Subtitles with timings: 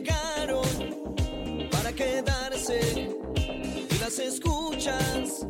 [0.00, 0.62] llegaron
[1.70, 3.08] para quedarse.
[3.90, 5.46] Y las escuchas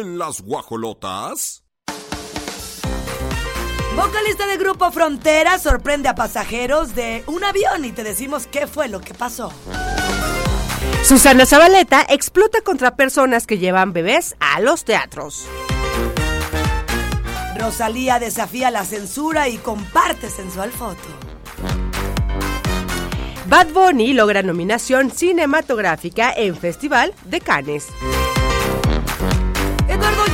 [0.00, 1.64] en las guajolotas.
[3.94, 8.88] Vocalista de Grupo Frontera sorprende a pasajeros de un avión y te decimos qué fue
[8.88, 9.52] lo que pasó.
[11.04, 15.46] Susana Zabaleta explota contra personas que llevan bebés a los teatros.
[17.58, 21.08] Rosalía desafía la censura y comparte sensual foto.
[23.46, 27.88] Bad Bunny logra nominación cinematográfica en Festival de Cannes.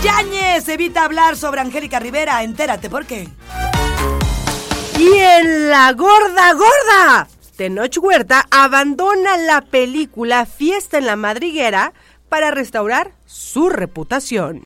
[0.07, 2.45] Yáñez evita hablar sobre Angélica Rivera.
[2.45, 3.29] Entérate por qué.
[5.01, 7.27] Y en La Gorda Gorda,
[7.57, 11.93] Tenoch Huerta abandona la película Fiesta en la Madriguera
[12.29, 14.63] para restaurar su reputación.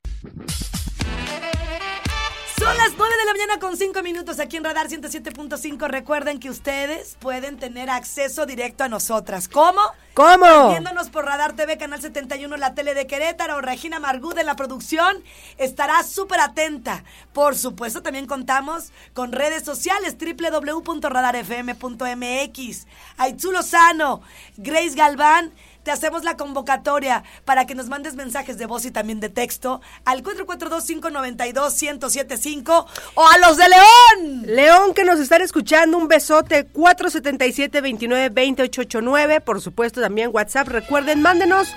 [2.61, 5.89] Son las 9 de la mañana con 5 minutos aquí en Radar 107.5.
[5.89, 9.49] Recuerden que ustedes pueden tener acceso directo a nosotras.
[9.49, 9.81] ¿Cómo?
[10.13, 10.69] ¿Cómo?
[10.69, 13.63] Viéndonos por Radar TV, Canal 71, la tele de Querétaro.
[13.63, 15.25] Regina Margud en la producción
[15.57, 17.03] estará súper atenta.
[17.33, 22.87] Por supuesto, también contamos con redes sociales www.radarfm.mx.
[23.17, 24.21] Aitzu Lozano,
[24.59, 25.55] Grace Galván.
[25.83, 29.81] Te hacemos la convocatoria para que nos mandes mensajes de voz y también de texto
[30.05, 34.43] al 442-592-1075 o a los de León.
[34.45, 39.41] León, que nos están escuchando, un besote 477-29-2089.
[39.41, 40.67] Por supuesto, también WhatsApp.
[40.69, 41.69] Recuerden, mándenos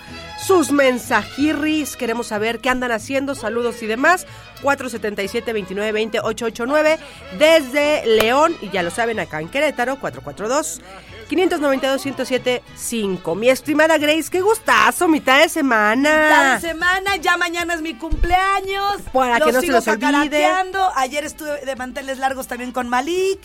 [0.45, 1.95] sus mensajirris.
[1.95, 4.27] Queremos saber qué andan haciendo, saludos y demás.
[4.61, 6.99] 477-29-20-889
[7.39, 8.55] desde León.
[8.61, 10.81] Y ya lo saben, acá en Querétaro, 442.
[11.27, 13.35] 592-1075.
[13.35, 16.09] Mi estimada Grace, qué gustazo, mitad de semana.
[16.09, 19.01] Mitad de semana, ya mañana es mi cumpleaños.
[19.11, 20.45] Para Lo que no se sigo los olvide.
[20.95, 23.39] Ayer estuve de manteles largos también con Malik.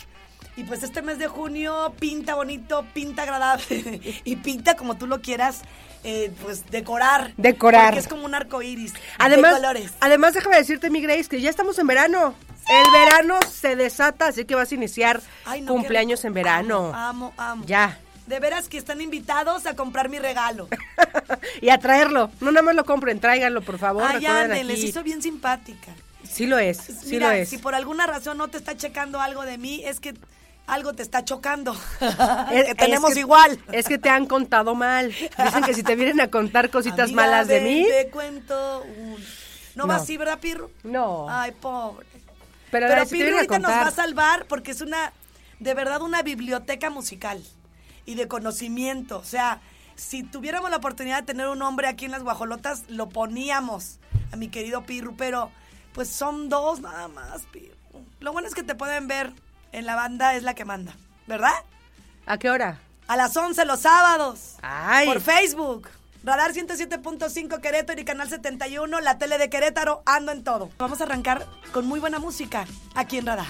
[0.55, 5.21] Y pues este mes de junio pinta bonito, pinta agradable y pinta como tú lo
[5.21, 5.61] quieras,
[6.03, 7.33] eh, pues decorar.
[7.37, 7.85] Decorar.
[7.87, 9.91] Porque es como un arco iris Además, de colores.
[9.99, 12.35] además, déjame decirte, mi Grace, que ya estamos en verano.
[12.69, 16.91] El verano se desata, así que vas a iniciar Ay, no, qué cumpleaños en verano.
[16.93, 17.63] Amo, amo, amo.
[17.65, 17.97] Ya.
[18.27, 20.67] De veras que están invitados a comprar mi regalo.
[21.61, 22.29] y a traerlo.
[22.41, 24.03] No nada más lo compren, tráiganlo, por favor.
[24.05, 25.91] Ay, recuerden Ande, les hizo bien simpática.
[26.23, 27.49] Sí lo es, sí Mira, lo es.
[27.49, 30.13] si por alguna razón no te está checando algo de mí, es que
[30.73, 31.75] algo te está chocando.
[32.51, 33.59] Es- tenemos es que- igual.
[33.71, 35.07] Es que te han contado mal.
[35.09, 37.85] Dicen que si te vienen a contar cositas Amiga, malas de mí.
[37.89, 39.15] Te cuento un...
[39.75, 40.01] ¿No, va No.
[40.01, 40.71] así, verdad, Pirro?
[40.83, 41.27] No.
[41.29, 42.05] Ay, pobre.
[42.71, 45.13] Pero, Pero si Pirro ahorita nos va a salvar porque es una,
[45.59, 47.41] de verdad, una biblioteca musical
[48.05, 49.17] y de conocimiento.
[49.19, 49.61] O sea,
[49.95, 53.99] si tuviéramos la oportunidad de tener un hombre aquí en las guajolotas, lo poníamos
[54.31, 55.51] a mi querido Pirro, pero
[55.93, 57.75] pues son dos nada más, Pirro.
[58.19, 59.31] Lo bueno es que te pueden ver
[59.71, 60.93] en la banda es la que manda,
[61.27, 61.53] ¿verdad?
[62.25, 62.79] ¿A qué hora?
[63.07, 64.55] A las 11 los sábados.
[64.61, 65.07] Ay.
[65.07, 65.89] Por Facebook.
[66.23, 70.69] Radar 107.5 Querétaro y Canal 71, la tele de Querétaro, ando en todo.
[70.77, 73.47] Vamos a arrancar con muy buena música aquí en Radar.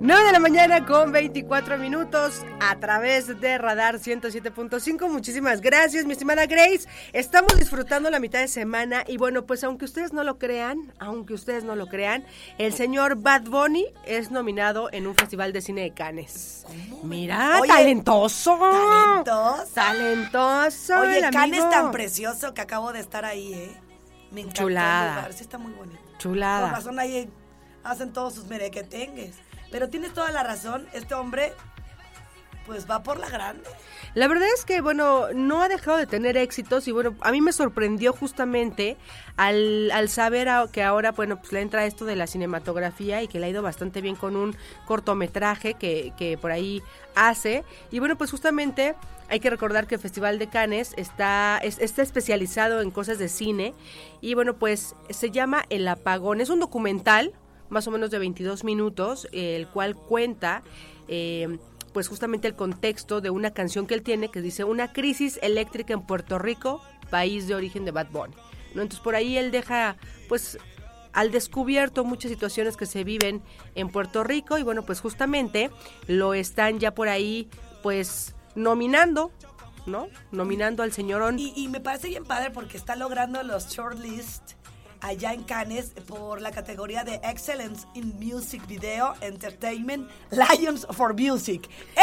[0.00, 5.08] 9 de la mañana con 24 minutos a través de Radar 107.5.
[5.10, 6.88] Muchísimas gracias, mi estimada Grace.
[7.12, 11.34] Estamos disfrutando la mitad de semana y bueno, pues aunque ustedes no lo crean, aunque
[11.34, 12.24] ustedes no lo crean,
[12.58, 16.64] el señor Bad Bunny es nominado en un festival de cine de Cannes.
[17.02, 18.56] Mira, Oye, talentoso.
[18.56, 19.74] talentoso.
[19.74, 21.00] Talentoso.
[21.00, 23.76] Oye, el Cannes tan precioso que acabo de estar ahí, ¿eh?
[24.30, 25.08] Me Chulada.
[25.08, 25.98] el lugar, sí está muy bonito.
[26.18, 26.66] Chulada.
[26.68, 27.28] Con razón ahí
[27.82, 29.34] hacen todos sus merequetengues.
[29.70, 31.52] Pero tienes toda la razón, este hombre,
[32.66, 33.62] Pues va por la grande.
[34.12, 37.40] La verdad es que, bueno, no ha dejado de tener éxitos y bueno, a mí
[37.40, 38.98] me sorprendió justamente
[39.38, 43.40] al, al saber que ahora, bueno, pues le entra esto de la cinematografía y que
[43.40, 44.54] le ha ido bastante bien con un
[44.86, 46.82] cortometraje que, que por ahí
[47.14, 47.64] hace.
[47.90, 48.94] Y bueno, pues justamente
[49.30, 53.30] hay que recordar que el Festival de Cannes está, es- está especializado en cosas de
[53.30, 53.72] cine
[54.20, 56.42] y bueno, pues se llama El Apagón.
[56.42, 57.32] Es un documental
[57.70, 60.62] más o menos de 22 minutos, el cual cuenta...
[61.08, 61.58] eh,
[61.92, 65.94] pues justamente el contexto de una canción que él tiene que dice una crisis eléctrica
[65.94, 68.34] en Puerto Rico, país de origen de Bad Bunny.
[68.74, 68.82] ¿no?
[68.82, 69.96] Entonces por ahí él deja
[70.28, 70.58] pues
[71.12, 73.42] al descubierto muchas situaciones que se viven
[73.74, 75.70] en Puerto Rico y bueno pues justamente
[76.06, 77.48] lo están ya por ahí
[77.82, 79.32] pues nominando,
[79.86, 80.08] ¿no?
[80.30, 81.38] Nominando al señorón.
[81.38, 84.57] Y, y me parece bien padre porque está logrando los shortlist
[85.00, 91.68] allá en Cannes por la categoría de Excellence in Music Video Entertainment Lions for Music.
[91.96, 92.00] ¡Eh!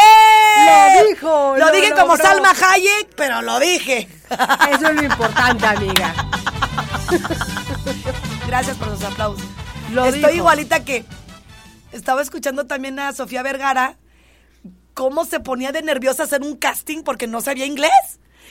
[1.03, 2.23] Lo dijo, Lo lo dije como logró.
[2.23, 4.07] Salma Hayek, pero lo dije.
[4.71, 6.13] Eso es lo importante, amiga.
[8.47, 9.45] Gracias por los aplausos.
[9.91, 10.35] Lo Estoy dijo.
[10.35, 11.05] igualita que
[11.91, 13.97] estaba escuchando también a Sofía Vergara
[14.93, 17.91] cómo se ponía de nerviosa hacer un casting porque no sabía inglés.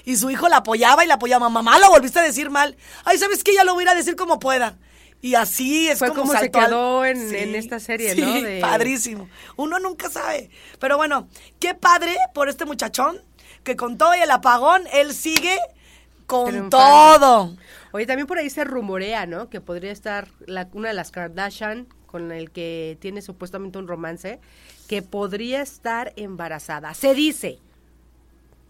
[0.05, 1.49] Y su hijo la apoyaba y la apoyaba.
[1.49, 2.77] Mamá, lo volviste a decir mal.
[3.05, 3.55] Ay, ¿sabes qué?
[3.55, 4.77] Ya lo voy a ir a decir como pueda.
[5.23, 8.33] Y así es Fue como, como se al- quedó en- en esta serie, sí, ¿no?
[8.43, 9.29] De- padrísimo.
[9.57, 10.51] Uno nunca sabe.
[10.79, 11.29] Pero bueno,
[11.59, 13.19] qué padre por este muchachón
[13.63, 15.57] que con todo y el apagón, él sigue
[16.27, 17.57] con todo.
[17.93, 19.49] Oye, también por ahí se rumorea, ¿no?
[19.49, 24.41] Que podría estar la- una de las Kardashian con el que tiene supuestamente un romance,
[24.89, 26.93] que podría estar embarazada.
[26.95, 27.59] Se dice,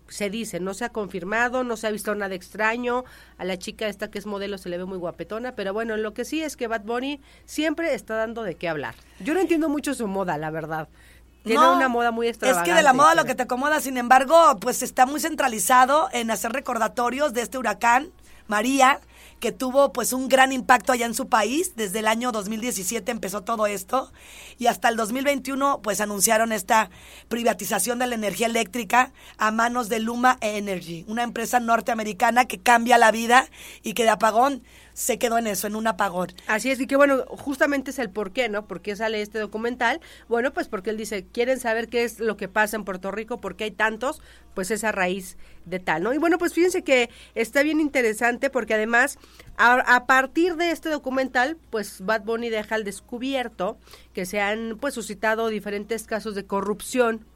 [0.09, 3.05] se dice, no se ha confirmado, no se ha visto nada extraño.
[3.39, 6.15] A la chica esta que es modelo se le ve muy guapetona, pero bueno, lo
[6.15, 8.95] que sí es que Bad Bunny siempre está dando de qué hablar.
[9.21, 10.89] Yo no entiendo mucho su moda, la verdad.
[11.43, 12.71] Tiene No, una moda muy Es extravagante.
[12.71, 16.31] que de la moda lo que te acomoda, sin embargo, pues está muy centralizado en
[16.31, 18.11] hacer recordatorios de este huracán,
[18.47, 19.01] María,
[19.44, 21.76] que tuvo pues un gran impacto allá en su país.
[21.76, 24.11] Desde el año 2017 empezó todo esto
[24.56, 26.88] y hasta el 2021 pues anunciaron esta
[27.29, 32.96] privatización de la energía eléctrica a manos de Luma Energy, una empresa norteamericana que cambia
[32.96, 33.46] la vida
[33.82, 34.62] y que de apagón
[34.94, 36.29] se quedó en eso, en un apagón.
[36.46, 38.67] Así es, y que bueno, justamente es el por qué, ¿no?
[38.67, 40.00] ¿Por qué sale este documental?
[40.29, 43.41] Bueno, pues porque él dice, quieren saber qué es lo que pasa en Puerto Rico,
[43.41, 44.23] por qué hay tantos,
[44.55, 45.37] pues esa raíz
[45.67, 46.14] de tal, ¿no?
[46.14, 49.19] Y bueno, pues fíjense que está bien interesante porque además,
[49.56, 53.79] a, partir de este documental, pues Bad Bunny deja al descubierto
[54.12, 57.26] que se han pues suscitado diferentes casos de corrupción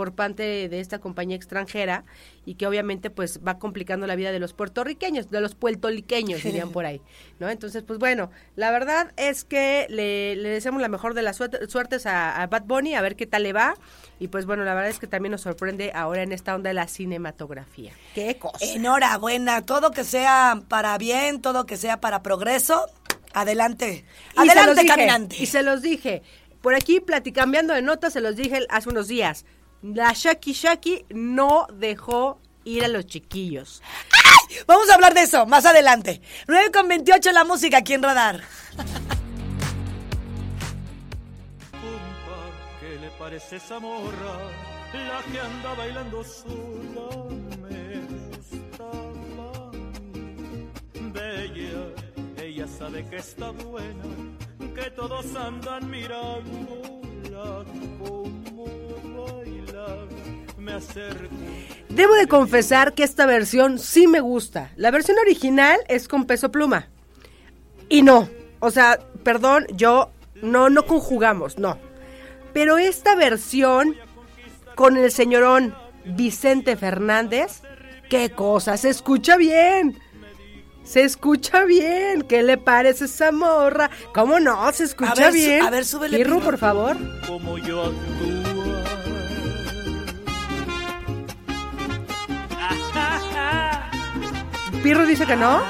[0.00, 2.04] por parte de esta compañía extranjera
[2.46, 6.70] y que obviamente pues va complicando la vida de los puertorriqueños, de los puertoliqueños dirían
[6.72, 7.02] por ahí,
[7.38, 7.50] ¿no?
[7.50, 11.68] Entonces pues bueno, la verdad es que le, le deseamos la mejor de las suerte-
[11.68, 13.74] suertes a, a Bad Bunny, a ver qué tal le va
[14.18, 16.74] y pues bueno, la verdad es que también nos sorprende ahora en esta onda de
[16.74, 17.92] la cinematografía.
[18.14, 18.56] ¡Qué cosa!
[18.64, 22.86] Enhorabuena, todo que sea para bien, todo que sea para progreso,
[23.34, 24.06] adelante.
[24.34, 25.36] Y adelante, dije, caminante.
[25.38, 26.22] Y se los dije.
[26.62, 29.46] Por aquí, platicando de notas, se los dije hace unos días.
[29.82, 33.80] La Shaki Shaki no dejó ir a los chiquillos.
[34.66, 36.20] Vamos a hablar de eso más adelante.
[36.48, 38.42] 9 con 28 la música aquí en Radar.
[42.80, 44.36] ¿qué le parece esa morra?
[44.92, 47.08] La que anda bailando sola
[47.62, 49.70] me gustaba.
[51.12, 51.94] Bella,
[52.42, 54.04] ella sabe que está buena,
[54.74, 55.88] que todos andan.
[55.88, 56.90] Me acerco
[61.88, 64.70] Debo de confesar que esta versión sí me gusta.
[64.76, 66.88] La versión original es con peso pluma.
[67.88, 68.28] Y no,
[68.60, 70.10] o sea, perdón, yo
[70.42, 71.78] no, no conjugamos, no.
[72.52, 73.96] Pero esta versión
[74.74, 75.74] con el señorón
[76.04, 77.62] Vicente Fernández,
[78.08, 79.98] qué cosa, se escucha bien.
[80.84, 82.22] Se escucha bien.
[82.22, 83.90] ¿Qué le parece esa morra?
[84.14, 84.72] ¿Cómo no?
[84.72, 85.62] Se escucha A ver, su- bien.
[85.62, 86.96] a ver, súbele, Pirru, por favor.
[87.26, 88.39] como yo actúa.
[94.82, 95.62] Pirro dice que no.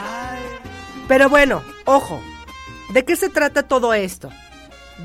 [1.09, 2.21] Pero bueno, ojo,
[2.91, 4.31] ¿de qué se trata todo esto?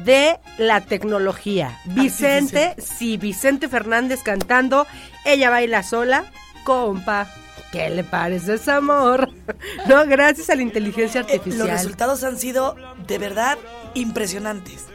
[0.03, 1.79] De la tecnología.
[1.85, 4.85] Vicente, sí, Vicente Fernández cantando,
[5.25, 6.25] ella baila sola,
[6.63, 7.27] compa.
[7.71, 9.29] ¿Qué le parece ese amor?
[9.87, 11.67] No, gracias a la inteligencia Eh, artificial.
[11.67, 12.75] los resultados han sido
[13.07, 13.57] de verdad
[13.95, 14.85] impresionantes.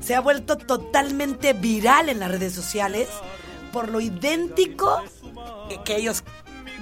[0.00, 3.08] Se ha vuelto totalmente viral en las redes sociales
[3.72, 5.02] por lo idéntico
[5.84, 6.22] que ellos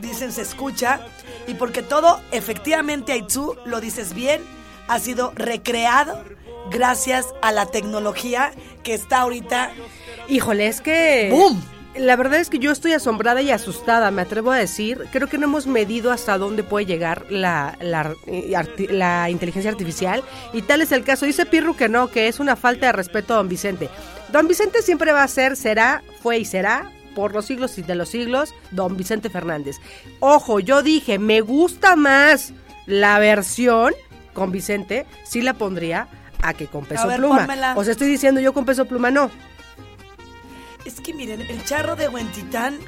[0.01, 1.01] dicen se escucha
[1.47, 4.43] y porque todo efectivamente Aitzu, lo dices bien,
[4.89, 6.23] ha sido recreado
[6.71, 9.73] gracias a la tecnología que está ahorita
[10.29, 11.29] Híjole, es que...
[11.31, 11.63] ¡Boom!
[11.97, 15.07] la verdad es que yo estoy asombrada y asustada, me atrevo a decir.
[15.13, 18.53] Creo que no hemos medido hasta dónde puede llegar la, la, eh,
[18.91, 20.23] la inteligencia artificial.
[20.53, 21.27] Y tal es el caso.
[21.27, 23.89] Dice Pirru que no, que es una falta de respeto a don Vicente.
[24.33, 27.95] Don Vicente siempre va a ser, será, fue y será, por los siglos y de
[27.95, 29.77] los siglos, don Vicente Fernández.
[30.21, 32.53] Ojo, yo dije, me gusta más
[32.87, 33.93] la versión
[34.33, 36.09] con Vicente, sí la pondría
[36.43, 37.39] a que con peso ver, pluma.
[37.41, 37.75] pónmela.
[37.77, 39.31] O sea, estoy diciendo yo con peso pluma no.
[40.85, 42.79] Es que miren, el charro de Huentitán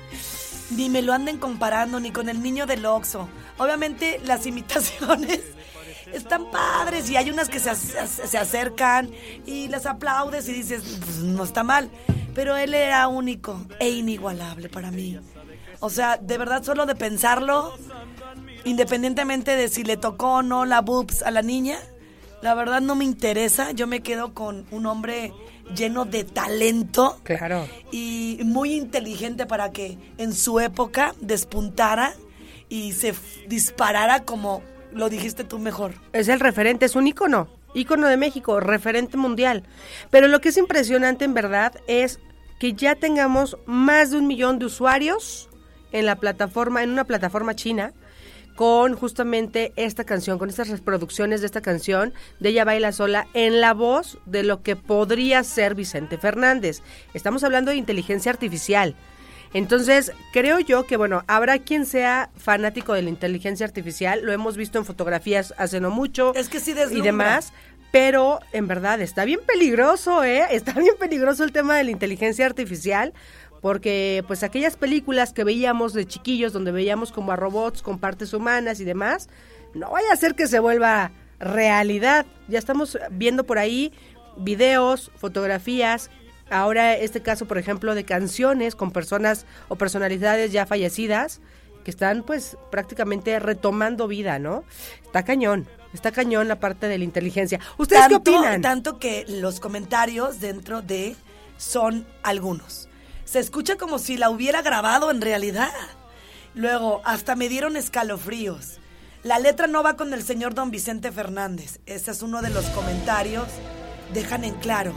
[0.70, 3.28] ni me lo anden comparando ni con el niño del Oxxo.
[3.56, 5.40] Obviamente las imitaciones
[6.12, 9.10] están padres y hay unas que se, se acercan
[9.46, 11.90] y las aplaudes y dices, "Pues, no está mal.
[12.36, 15.18] Pero él era único e inigualable para mí.
[15.80, 17.72] O sea, de verdad solo de pensarlo,
[18.64, 21.78] independientemente de si le tocó o no la boobs a la niña,
[22.42, 23.72] la verdad no me interesa.
[23.72, 25.32] Yo me quedo con un hombre
[25.74, 27.66] lleno de talento Claro.
[27.90, 32.12] y muy inteligente para que en su época despuntara
[32.68, 33.14] y se
[33.48, 34.62] disparara como
[34.92, 35.94] lo dijiste tú mejor.
[36.12, 39.62] Es el referente, es un ícono, ícono de México, referente mundial.
[40.10, 42.20] Pero lo que es impresionante en verdad es
[42.58, 45.48] que ya tengamos más de un millón de usuarios
[45.92, 47.92] en la plataforma, en una plataforma china,
[48.56, 53.60] con justamente esta canción, con estas reproducciones de esta canción de Ella Baila Sola en
[53.60, 56.82] la voz de lo que podría ser Vicente Fernández.
[57.12, 58.96] Estamos hablando de inteligencia artificial.
[59.52, 64.56] Entonces, creo yo que, bueno, habrá quien sea fanático de la inteligencia artificial, lo hemos
[64.56, 67.52] visto en fotografías hace no mucho Es que sí y demás,
[67.96, 70.44] pero en verdad está bien peligroso, ¿eh?
[70.50, 73.14] Está bien peligroso el tema de la inteligencia artificial,
[73.62, 78.34] porque pues aquellas películas que veíamos de chiquillos, donde veíamos como a robots con partes
[78.34, 79.30] humanas y demás,
[79.72, 82.26] no vaya a ser que se vuelva realidad.
[82.48, 83.94] Ya estamos viendo por ahí
[84.36, 86.10] videos, fotografías,
[86.50, 91.40] ahora este caso, por ejemplo, de canciones con personas o personalidades ya fallecidas
[91.86, 94.64] que están pues prácticamente retomando vida, ¿no?
[95.04, 97.60] Está cañón, está cañón la parte de la inteligencia.
[97.78, 98.60] ¿Ustedes qué opinan?
[98.60, 101.14] Tanto que los comentarios dentro de
[101.58, 102.88] son algunos.
[103.24, 105.70] Se escucha como si la hubiera grabado en realidad.
[106.56, 108.80] Luego, hasta me dieron escalofríos.
[109.22, 111.78] La letra no va con el señor don Vicente Fernández.
[111.86, 113.46] Ese es uno de los comentarios.
[114.12, 114.92] Dejan en claro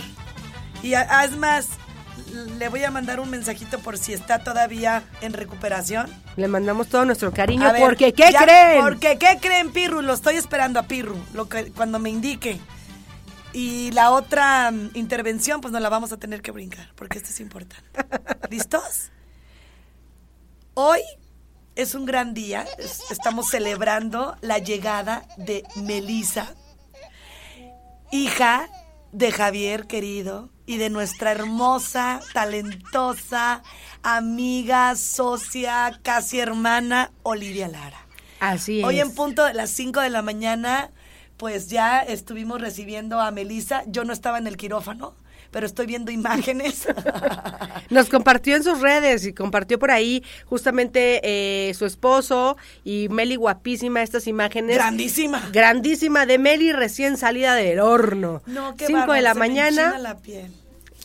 [0.82, 1.70] Y es más,
[2.58, 6.08] le voy a mandar un mensajito por si está todavía en recuperación.
[6.36, 7.72] Le mandamos todo nuestro cariño.
[7.72, 8.82] Ver, porque, ¿qué ya- creen?
[8.82, 10.02] Porque, ¿qué creen, Pirru?
[10.02, 12.60] Lo estoy esperando a Pirru, lo que, cuando me indique.
[13.54, 17.30] Y la otra mm, intervención, pues nos la vamos a tener que brincar, porque esto
[17.30, 17.86] es importante.
[18.50, 19.10] ¿Listos?
[20.74, 21.00] Hoy
[21.76, 22.66] es un gran día.
[22.78, 26.56] es- Estamos celebrando la llegada de Melisa,
[28.14, 28.70] hija
[29.12, 33.64] de Javier querido y de nuestra hermosa, talentosa,
[34.04, 38.06] amiga, socia, casi hermana, Olivia Lara.
[38.40, 38.86] Así es.
[38.86, 40.92] Hoy en punto de las 5 de la mañana,
[41.38, 43.84] pues ya estuvimos recibiendo a Melisa.
[43.88, 45.16] Yo no estaba en el quirófano,
[45.54, 46.88] pero estoy viendo imágenes.
[47.90, 53.36] Nos compartió en sus redes y compartió por ahí justamente eh, su esposo y Meli
[53.36, 54.76] guapísima estas imágenes.
[54.76, 55.50] Grandísima.
[55.54, 58.42] Grandísima de Meli recién salida del horno.
[58.48, 60.00] No, qué 5 de la se me enchina mañana.
[60.00, 60.52] la piel.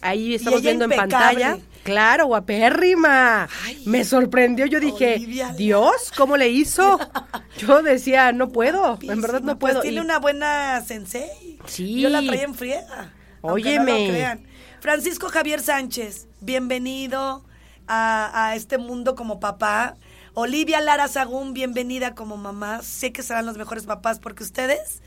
[0.00, 1.58] Ahí estamos viendo en pantalla.
[1.82, 3.48] Claro, guapérrima.
[3.64, 4.66] Ay, Me sorprendió.
[4.66, 5.52] Yo dije, Olivia.
[5.56, 6.98] Dios, ¿cómo le hizo?
[7.58, 8.98] Yo decía, no puedo.
[9.02, 9.82] En verdad no Pues puedo.
[9.82, 11.58] tiene Y- una buena sensei.
[11.66, 12.00] Sí.
[12.00, 13.12] Yo la traía en friega.
[13.42, 13.92] Óyeme.
[13.92, 14.46] No lo crean.
[14.80, 17.44] Francisco Javier Sánchez, bienvenido
[17.86, 19.96] a, a este mundo como papá.
[20.34, 22.82] Olivia Lara Sagún, bienvenida como mamá.
[22.82, 25.02] Sé que serán los mejores papás porque ustedes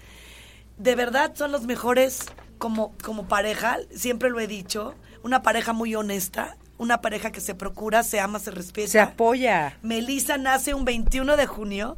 [0.77, 2.25] de verdad son los mejores
[2.57, 7.53] como, como pareja, siempre lo he dicho, una pareja muy honesta, una pareja que se
[7.53, 8.87] procura, se ama, se respeta.
[8.87, 9.77] Se apoya.
[9.83, 11.97] Melissa nace un 21 de junio,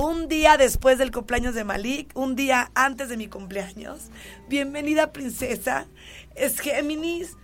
[0.00, 4.08] un día después del cumpleaños de Malik, un día antes de mi cumpleaños.
[4.48, 5.86] Bienvenida, princesa.
[6.34, 7.36] Es Géminis.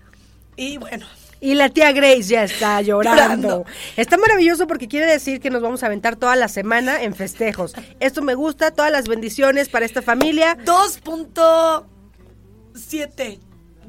[0.57, 1.07] Y bueno,
[1.39, 3.23] Y la tía Grace ya está llorando.
[3.23, 3.67] Llorando.
[3.97, 7.75] Está maravilloso porque quiere decir que nos vamos a aventar toda la semana en festejos.
[8.01, 10.57] Esto me gusta, todas las bendiciones para esta familia.
[10.65, 13.39] 2.7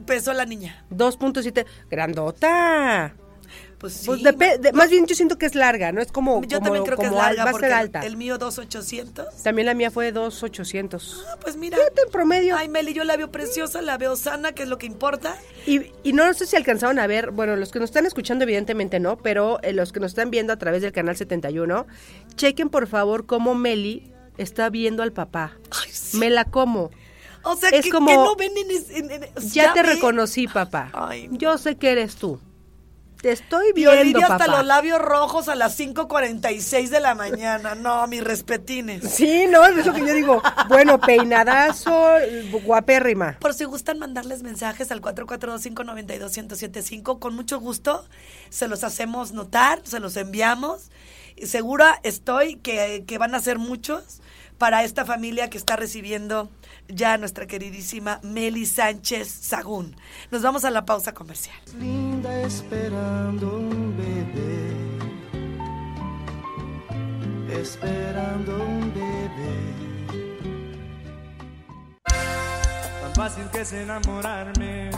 [0.06, 0.86] pesó la niña.
[0.92, 3.16] 2.7, grandota.
[3.78, 4.08] Pues sí.
[4.08, 6.02] Pues depe- de- más bien yo siento que es larga, ¿no?
[6.02, 8.00] Es como, yo como- también creo que es larga va a ser alta.
[8.06, 9.44] el mío 2.800.
[9.44, 11.24] También la mía fue 2.800.
[11.28, 11.78] Ah, pues mira.
[11.78, 12.56] Fíjate, en promedio.
[12.58, 15.38] Ay, Meli, yo la veo preciosa, la veo sana, que es lo que importa.
[15.68, 19.00] Y, y no sé si alcanzaron a ver, bueno, los que nos están escuchando evidentemente
[19.00, 21.86] no, pero eh, los que nos están viendo a través del canal 71,
[22.36, 25.54] chequen por favor cómo Meli está viendo al papá.
[25.70, 26.18] Ay, sí.
[26.18, 26.90] Me la como.
[27.44, 28.72] O sea, es que, como- que no ven en...
[28.72, 29.94] es- en- en- Ya, te ve.
[29.94, 30.90] reconocí, papá.
[30.94, 31.30] Ay.
[31.32, 32.40] Yo sé que eres tú.
[33.22, 34.58] Te estoy viendo, hasta papá.
[34.58, 37.74] los labios rojos a las 5.46 de la mañana.
[37.74, 39.12] No, mis respetines.
[39.12, 40.44] Sí, no, es lo que yo digo.
[40.70, 42.10] Bueno, peinadazo,
[42.64, 43.38] guapérrima.
[43.40, 48.06] Por si gustan mandarles mensajes al 442-592-1075, con mucho gusto
[48.50, 50.92] se los hacemos notar, se los enviamos.
[51.44, 54.22] Segura estoy que, que van a ser muchos
[54.58, 56.50] para esta familia que está recibiendo
[56.88, 59.96] ya nuestra queridísima Meli Sánchez Sagún.
[60.32, 61.58] Nos vamos a la pausa comercial.
[61.80, 64.74] linda esperando un bebé,
[67.62, 69.78] esperando un bebé.
[73.02, 74.92] Tan fácil que es enamorarme.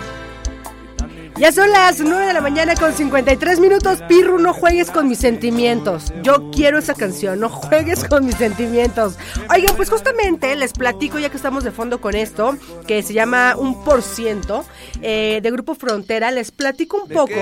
[1.38, 4.00] Ya son las 9 de la mañana con 53 minutos.
[4.10, 6.12] Pirru, no juegues con mis sentimientos.
[6.22, 9.16] Yo quiero esa canción, no juegues con mis sentimientos.
[9.50, 12.58] Oigan, pues justamente les platico, ya que estamos de fondo con esto,
[12.88, 14.66] que se llama Un Por Ciento,
[15.02, 17.34] eh, de Grupo Frontera, les platico un poco.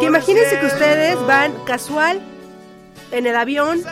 [0.00, 2.20] Que imagínense que ustedes van casual
[3.12, 3.82] en el avión,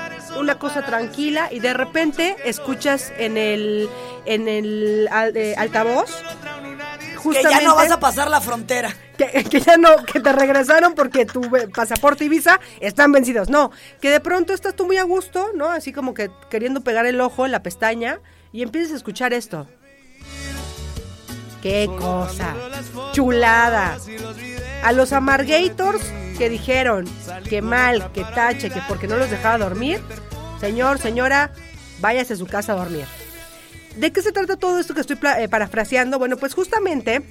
[0.41, 3.89] una cosa tranquila, y de repente escuchas en el,
[4.25, 6.11] en el al- eh, altavoz.
[7.33, 8.95] Que ya no justamente- vas a pasar la frontera.
[9.17, 11.43] Que, que ya no, que te regresaron porque tu
[11.75, 13.49] pasaporte y visa están vencidos.
[13.49, 13.71] No,
[14.01, 15.71] que de pronto estás tú muy a gusto, ¿no?
[15.71, 18.21] Así como que queriendo pegar el ojo en la pestaña
[18.53, 19.67] y empiezas a escuchar esto.
[21.63, 22.55] ¡Qué cosa!
[23.13, 23.99] ¡Chulada!
[24.85, 26.03] A los Amargators
[26.39, 27.07] que dijeron
[27.49, 30.01] que mal, que tache, que porque no los dejaba dormir,
[30.61, 31.53] señor, señora,
[32.01, 33.07] váyase a su casa a dormir.
[33.97, 36.19] ¿De qué se trata todo esto que estoy eh, parafraseando?
[36.19, 37.23] Bueno, pues justamente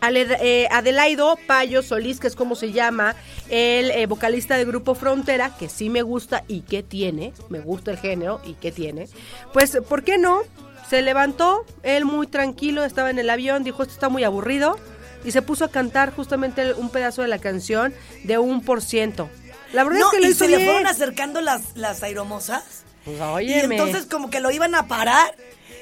[0.00, 3.14] Adelaido Payo Solís, que es como se llama,
[3.48, 7.90] el eh, vocalista del grupo Frontera, que sí me gusta y que tiene, me gusta
[7.90, 9.08] el género y que tiene,
[9.52, 10.42] pues, ¿por qué no?
[10.88, 14.78] Se levantó, él muy tranquilo, estaba en el avión, dijo, esto está muy aburrido,
[15.24, 19.30] y se puso a cantar justamente un pedazo de la canción de un por ciento.
[19.72, 22.84] La verdad No, es que lo y hizo se le fueron acercando las, las aeromosas.
[23.04, 25.34] Pues, Y entonces como que lo iban a parar.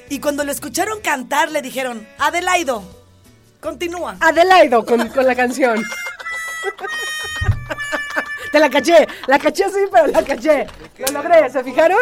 [0.09, 2.83] Y cuando lo escucharon cantar, le dijeron, Adelaido,
[3.63, 4.15] continúa.
[4.19, 5.81] Adelaido con, con la canción.
[8.51, 10.67] Te la caché, la caché sí, pero la caché.
[10.99, 11.97] Lo logré, ¿se fijaron?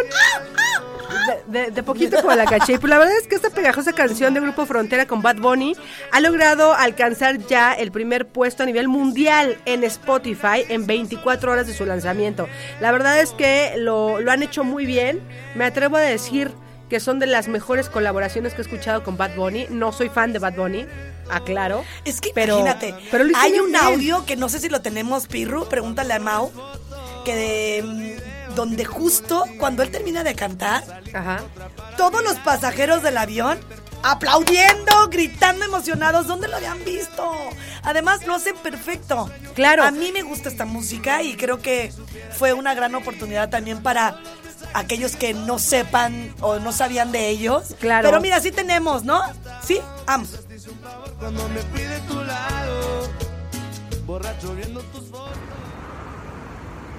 [1.47, 2.77] De, de- de poquito como la caché.
[2.77, 5.77] Pues la verdad es que esta pegajosa canción de Grupo Frontera con Bad Bunny
[6.11, 11.67] ha logrado alcanzar ya el primer puesto a nivel mundial en Spotify en 24 horas
[11.67, 12.49] de su lanzamiento.
[12.81, 15.21] La verdad es que lo, lo han hecho muy bien.
[15.55, 16.51] Me atrevo a decir
[16.89, 19.67] que son de las mejores colaboraciones que he escuchado con Bad Bunny.
[19.69, 20.85] No soy fan de Bad Bunny,
[21.31, 21.83] aclaro.
[22.05, 23.83] Es que Pero- imagínate, pero hay un bien.
[23.83, 26.51] audio que no sé si lo tenemos, Pirru, pregúntale a Mau,
[27.25, 27.83] que de,
[28.49, 31.41] mm, donde justo cuando él termina de cantar, Ajá.
[31.97, 33.59] todos los pasajeros del avión
[34.03, 37.31] aplaudiendo, gritando emocionados, ¿dónde lo habían visto?
[37.83, 39.29] Además lo hacen perfecto.
[39.55, 39.83] Claro.
[39.83, 41.93] A mí me gusta esta música y creo que
[42.37, 44.19] fue una gran oportunidad también para
[44.73, 47.75] aquellos que no sepan o no sabían de ellos.
[47.79, 48.09] Claro.
[48.09, 49.21] Pero mira, sí tenemos, ¿no?
[49.65, 50.31] Sí, vamos.
[51.19, 53.09] Cuando me pide tu lado,
[54.05, 55.37] borracho viendo tus fotos.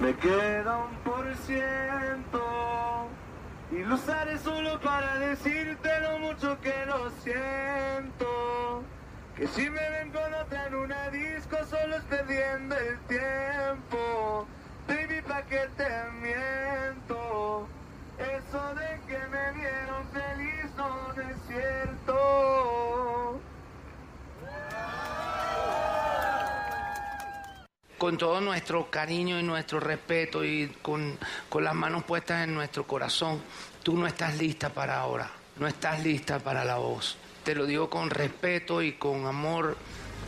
[0.00, 3.08] Me queda un por ciento
[3.70, 8.82] y lo usaré solo para decirte lo mucho que lo siento.
[9.36, 14.46] Que si me ven con otra en una disco solo es perdiendo el tiempo.
[14.88, 15.88] Baby, pa' que te
[16.20, 17.68] miento.
[18.18, 21.91] Eso de que me vieron feliz no es cierto.
[28.02, 31.16] Con todo nuestro cariño y nuestro respeto y con,
[31.48, 33.40] con las manos puestas en nuestro corazón,
[33.84, 37.16] tú no estás lista para ahora, no estás lista para la voz.
[37.44, 39.76] Te lo digo con respeto y con amor,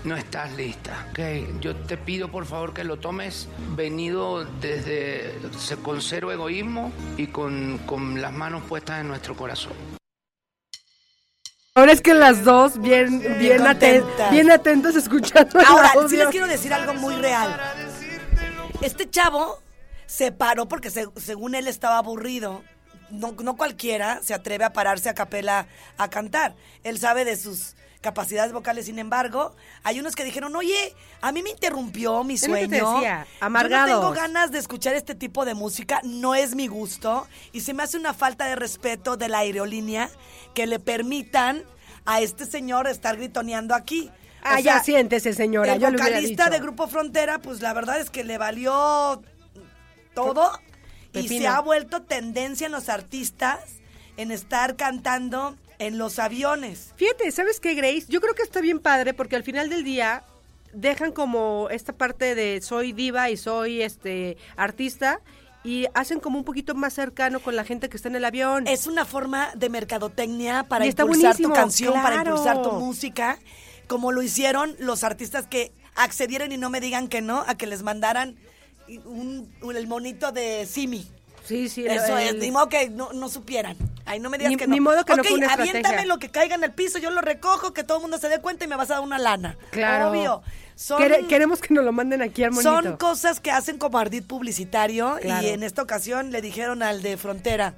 [0.04, 1.08] no estás lista.
[1.10, 1.58] ¿ok?
[1.60, 5.34] Yo te pido por favor que lo tomes venido desde
[5.82, 9.72] con cero egoísmo y con, con las manos puestas en nuestro corazón.
[11.76, 14.30] Ahora es que las dos bien, bien, contentas.
[14.30, 16.08] bien atentas escuchando el Ahora, audio.
[16.08, 17.60] sí les quiero decir algo muy real.
[18.80, 19.60] Este chavo
[20.06, 22.62] se paró porque se- según él estaba aburrido.
[23.10, 25.66] No, no cualquiera se atreve a pararse a capela
[25.98, 26.54] a cantar.
[26.84, 31.42] Él sabe de sus capacidades vocales, sin embargo, hay unos que dijeron, oye, a mí
[31.42, 32.68] me interrumpió mi sueño.
[32.68, 33.90] te decía, Yo amargados.
[33.90, 37.72] no tengo ganas de escuchar este tipo de música, no es mi gusto, y se
[37.74, 40.10] me hace una falta de respeto de la aerolínea
[40.54, 41.64] que le permitan
[42.04, 44.10] a este señor estar gritoneando aquí.
[44.10, 45.72] O Ah, ya sea, siéntese, señora.
[45.72, 49.22] el yo vocalista de Grupo Frontera, pues la verdad es que le valió
[50.14, 50.52] todo
[51.14, 53.60] y se ha vuelto tendencia en los artistas
[54.18, 56.92] en estar cantando en los aviones.
[56.96, 58.04] Fíjate, ¿sabes qué, Grace?
[58.08, 60.24] Yo creo que está bien padre porque al final del día
[60.72, 65.20] dejan como esta parte de soy diva y soy este artista
[65.62, 68.66] y hacen como un poquito más cercano con la gente que está en el avión.
[68.66, 73.38] Es una forma de mercadotecnia para impulsar buenísimo, tu canción, para impulsar tu música,
[73.86, 77.66] como lo hicieron los artistas que accedieron y no me digan que no, a que
[77.66, 78.36] les mandaran
[79.06, 81.06] un, un- el monito de Simi.
[81.44, 81.86] Sí, sí.
[81.86, 83.76] Eso el- es, ni modo que no, no supieran.
[84.06, 84.74] Ay, no me digas Ni- que no.
[84.74, 86.06] ni modo que no Ok, fue una aviéntame estrategia.
[86.06, 88.40] lo que caiga en el piso, yo lo recojo, que todo el mundo se dé
[88.40, 89.56] cuenta y me vas a dar una lana.
[89.70, 90.10] Claro.
[90.10, 90.42] Obvio.
[90.76, 92.70] Son, Quere- queremos que nos lo manden aquí al monito.
[92.82, 95.46] son cosas que hacen como ardid publicitario Claro.
[95.46, 97.74] y en esta ocasión le dijeron al de Frontera,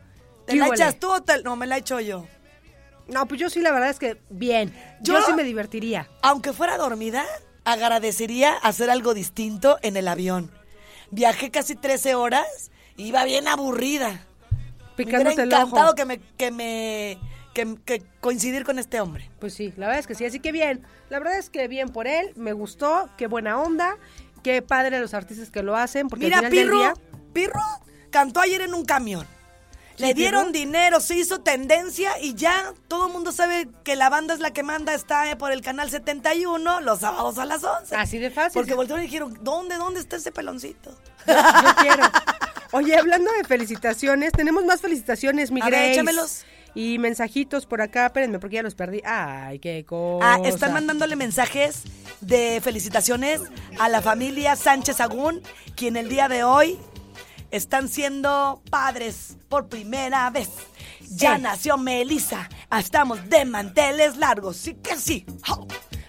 [0.47, 2.27] ¿te ¿Qué la echas tú o te- No, me la echo yo.
[3.09, 4.75] No, pues yo sí, la verdad es que bien.
[5.03, 6.09] Yo, Yo- sí me divertiría.
[6.23, 7.25] Aunque fuera dormida,
[7.65, 10.51] agradecería hacer algo distinto en el avión.
[11.11, 12.47] Viajé casi 13 horas
[12.97, 14.21] iba bien aburrida.
[14.99, 15.95] Me Picándote el encantado ojo.
[15.95, 17.19] que me, que me
[17.55, 19.31] que, que coincidir con este hombre.
[19.39, 20.25] Pues sí, la verdad es que sí.
[20.25, 20.83] Así que bien.
[21.11, 22.33] La verdad es que bien por él.
[22.37, 23.09] Me gustó.
[23.19, 23.97] Qué buena onda.
[24.43, 26.09] Qué padre los artistas que lo hacen.
[26.09, 26.95] Porque Mira, al final del Pirro, día-
[27.33, 27.61] Pirro
[28.11, 29.27] cantó ayer en un camión.
[29.97, 34.11] ¿Sí, Le dieron dinero, se hizo tendencia y ya todo el mundo sabe que la
[34.11, 37.65] banda es la que manda, está eh, por el canal 71 los sábados a las
[37.65, 37.97] 11.
[37.97, 38.53] Así de fácil.
[38.61, 40.91] Porque voltearon y dijeron, ¿dónde, dónde está ese peloncito?
[41.27, 41.35] Yo
[41.81, 42.05] quiero.
[42.73, 45.93] Oye, hablando de felicitaciones, tenemos más felicitaciones, mi A ver, Grace.
[45.93, 46.45] échamelos.
[46.75, 49.01] Y mensajitos por acá, espérenme, porque ya los perdí.
[49.03, 50.35] Ay, qué cosa.
[50.35, 51.85] Ah, están mandándole mensajes
[52.21, 53.41] de felicitaciones
[53.79, 55.41] a la familia Sánchez Agún,
[55.75, 56.79] quien el día de hoy
[57.51, 60.49] están siendo padres por primera vez.
[61.09, 61.43] Ya Sí.
[61.43, 65.25] nació Melissa, estamos de manteles largos, sí que sí.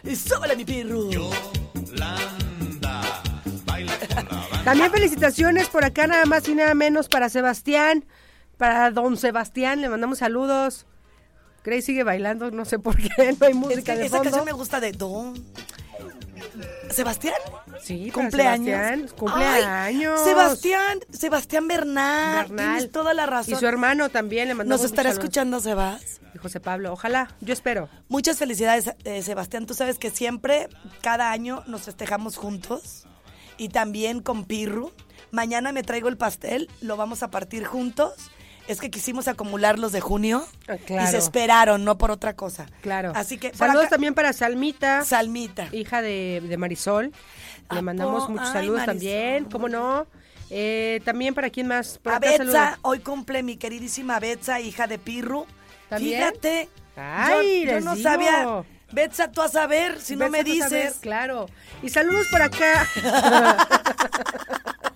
[0.04, 1.10] Y súbele mi pirru.
[4.64, 8.06] También felicitaciones por acá, nada más y nada menos para Sebastián.
[8.58, 10.86] Para don Sebastián, le mandamos saludos.
[11.64, 14.32] Grace sigue bailando, no sé por qué, no hay Es música que de esa fondo.
[14.32, 15.34] canción me gusta de Don.
[16.92, 17.36] ¿Sebastián?
[17.82, 18.66] Sí, ¿Cumpleaños?
[18.66, 20.20] Sebastián, cumpleaños.
[20.20, 22.48] Ay, Sebastián, Sebastián Bernal.
[22.48, 22.76] Bernal.
[22.78, 23.54] Tienes toda la razón.
[23.54, 25.24] Y su hermano también le mandamos Nos estará saludos.
[25.24, 26.22] escuchando, Sebas.
[26.34, 27.90] Y José Pablo, ojalá, yo espero.
[28.10, 29.66] Muchas felicidades, eh, Sebastián.
[29.66, 30.70] Tú sabes que siempre,
[31.02, 33.06] cada año, nos festejamos juntos.
[33.58, 34.92] Y también con Pirru.
[35.32, 38.14] Mañana me traigo el pastel, lo vamos a partir juntos.
[38.68, 41.12] Es que quisimos acumular los de junio Ah, y claro.
[41.12, 42.66] se esperaron, no por otra cosa.
[42.82, 43.12] Claro.
[43.16, 45.68] Así que saludos también para Salmita, Salmita.
[45.72, 47.12] hija de, de Marisol.
[47.72, 48.96] Le ¿A mandamos po- muchos Ay, saludos Marisol.
[48.96, 50.08] también, ¿cómo no?
[50.50, 51.98] Eh, también para quién más.
[51.98, 52.58] Por A acá saludos.
[52.82, 55.46] hoy cumple mi queridísima Betsa, hija de Pirru.
[55.90, 56.20] ¿También?
[56.20, 58.10] Fíjate, Ay, yo, yo no digo.
[58.10, 58.64] sabía.
[58.92, 60.96] Betsa, tú a saber, si no me saber, dices.
[61.02, 61.48] claro.
[61.84, 62.88] Y saludos por acá.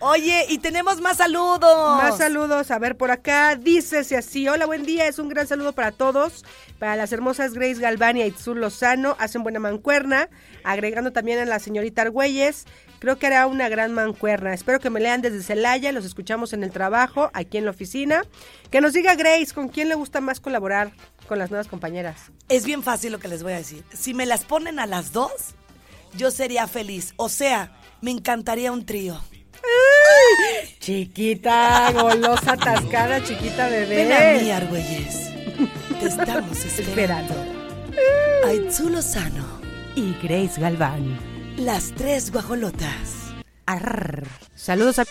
[0.00, 1.98] Oye, y tenemos más saludos.
[2.02, 5.72] Más saludos, a ver por acá, dícese así, hola, buen día, es un gran saludo
[5.72, 6.44] para todos,
[6.78, 10.28] para las hermosas Grace Galván y Aitzul Lozano, hacen buena mancuerna,
[10.64, 12.66] agregando también a la señorita Argüelles,
[12.98, 16.64] creo que hará una gran mancuerna, espero que me lean desde Celaya, los escuchamos en
[16.64, 18.22] el trabajo, aquí en la oficina,
[18.70, 20.92] que nos diga Grace, ¿con quién le gusta más colaborar
[21.28, 22.30] con las nuevas compañeras?
[22.48, 23.84] Es bien fácil lo que les voy a decir.
[23.92, 25.54] Si me las ponen a las dos,
[26.16, 27.14] yo sería feliz.
[27.16, 29.20] O sea, me encantaría un trío.
[30.78, 33.96] Chiquita, golosa, atascada, chiquita bebé.
[34.06, 35.30] Ven a mí, Argüelles.
[36.00, 37.34] Te estamos esperando.
[38.46, 39.60] Aitzulo Sano,
[39.94, 41.18] Y Grace Galván.
[41.58, 43.32] las tres guajolotas.
[43.66, 44.24] Arr.
[44.54, 45.04] Saludos a...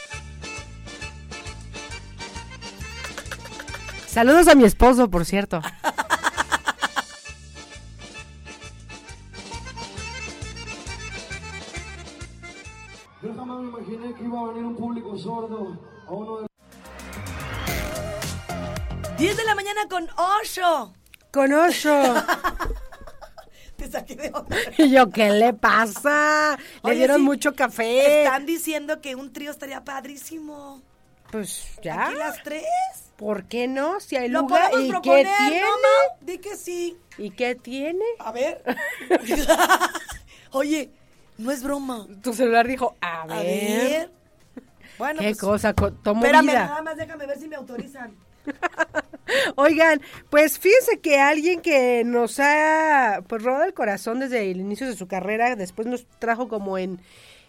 [4.08, 5.62] Saludos a mi esposo, por cierto.
[13.89, 16.47] imaginé que iba a venir un público sordo a uno de
[19.17, 20.93] 10 de la mañana con Osho.
[21.32, 21.91] Con Osho.
[23.75, 24.56] Te saqué de onda.
[24.78, 26.58] Y yo, ¿qué le pasa?
[26.84, 28.23] Le Oye, dieron sí, mucho café.
[28.23, 30.82] Están diciendo que un trío estaría padrísimo.
[31.32, 32.08] Pues ya.
[32.08, 32.63] Aquí las tres.
[33.17, 33.99] ¿Por qué no?
[33.99, 34.69] Si hay Lo lugar.
[34.71, 35.62] podemos ¿Y proponer, qué tiene?
[35.62, 36.25] ¿no?
[36.25, 36.97] Di que sí.
[37.17, 38.06] ¿Y qué tiene?
[38.19, 38.63] A ver.
[40.52, 40.91] Oye,
[41.39, 42.06] no es broma.
[42.21, 43.38] Tu celular dijo, a ver.
[43.38, 44.12] A ver.
[44.97, 46.65] Bueno, Qué pues, cosa, co- tomo espérame, vida.
[46.65, 48.15] nada más déjame ver si me autorizan.
[49.56, 54.88] Oigan, pues fíjense que alguien que nos ha pues robado el corazón desde el inicio
[54.88, 56.99] de su carrera, después nos trajo como en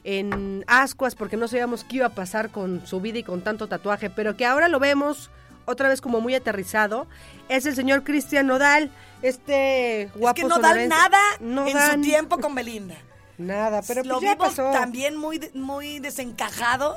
[0.02, 3.66] en ascuas porque no sabíamos qué iba a pasar con su vida y con tanto
[3.68, 5.30] tatuaje, pero que ahora lo vemos
[5.66, 7.06] otra vez como muy aterrizado,
[7.50, 8.90] es el señor Cristian Nodal,
[9.22, 10.88] este guapo es que no dan sonorense.
[10.88, 12.94] nada No en dan su tiempo con Belinda.
[13.40, 14.70] Nada, pero Lo pues ya vimos pasó.
[14.70, 16.96] también muy, muy desencajado,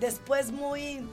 [0.00, 1.06] después muy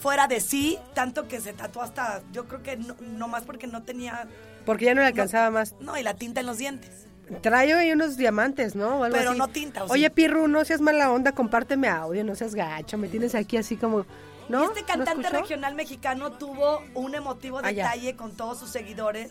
[0.00, 3.82] fuera de sí, tanto que se tatuó hasta, yo creo que no, nomás porque no
[3.82, 4.26] tenía,
[4.66, 5.74] Porque ya no le alcanzaba más.
[5.80, 7.06] no, y la tinta en los dientes.
[7.40, 8.98] Trae ahí unos diamantes, ¿no?
[8.98, 9.38] O algo Pero así.
[9.38, 9.92] no tinta, ¿o sí?
[9.94, 13.76] Oye, Pirru, no seas mala onda, compárteme audio, no seas gacho, me tienes aquí así
[13.76, 14.04] como...
[14.50, 14.62] ¿No?
[14.64, 19.30] Este ¿No cantante regional mexicano tuvo un emotivo Ah, detalle con todos sus seguidores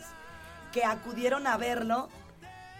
[0.72, 2.08] que acudieron a verlo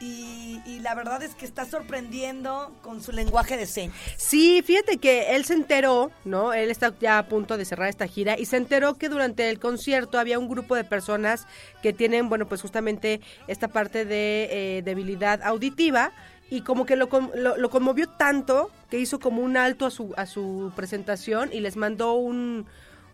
[0.01, 3.97] y, y la verdad es que está sorprendiendo con su lenguaje de señas.
[4.17, 6.53] Sí, fíjate que él se enteró, ¿no?
[6.53, 9.59] Él está ya a punto de cerrar esta gira y se enteró que durante el
[9.59, 11.47] concierto había un grupo de personas
[11.83, 16.13] que tienen, bueno, pues justamente esta parte de eh, debilidad auditiva
[16.51, 20.13] y como que lo, lo, lo conmovió tanto que hizo como un alto a su,
[20.17, 22.67] a su presentación y les mandó un,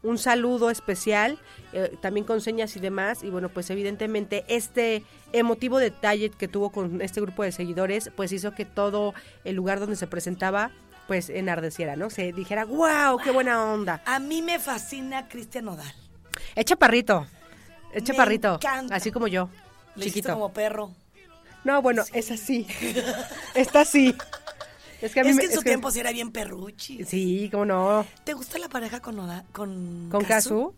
[0.02, 1.38] un saludo especial,
[1.72, 3.22] eh, también con señas y demás.
[3.22, 8.32] Y bueno, pues evidentemente este emotivo detalle que tuvo con este grupo de seguidores, pues
[8.32, 10.70] hizo que todo el lugar donde se presentaba,
[11.06, 12.08] pues enardeciera, ¿no?
[12.10, 14.02] Se dijera, wow, qué buena onda.
[14.06, 15.92] A mí me fascina Cristian Nodal.
[16.54, 17.26] Echa parrito,
[17.92, 18.94] echa Me parrito, encanta.
[18.94, 19.50] así como yo,
[19.96, 20.32] Le chiquito.
[20.32, 20.92] como perro.
[21.64, 22.66] No, bueno, es así,
[23.54, 24.16] está así.
[25.00, 27.04] Es que a mí Es que en su que- tiempo sí era bien perruchi.
[27.04, 28.06] Sí, cómo no.
[28.24, 29.16] ¿Te gusta la pareja con?
[29.52, 30.24] Con, Con?
[30.24, 30.74] Casu,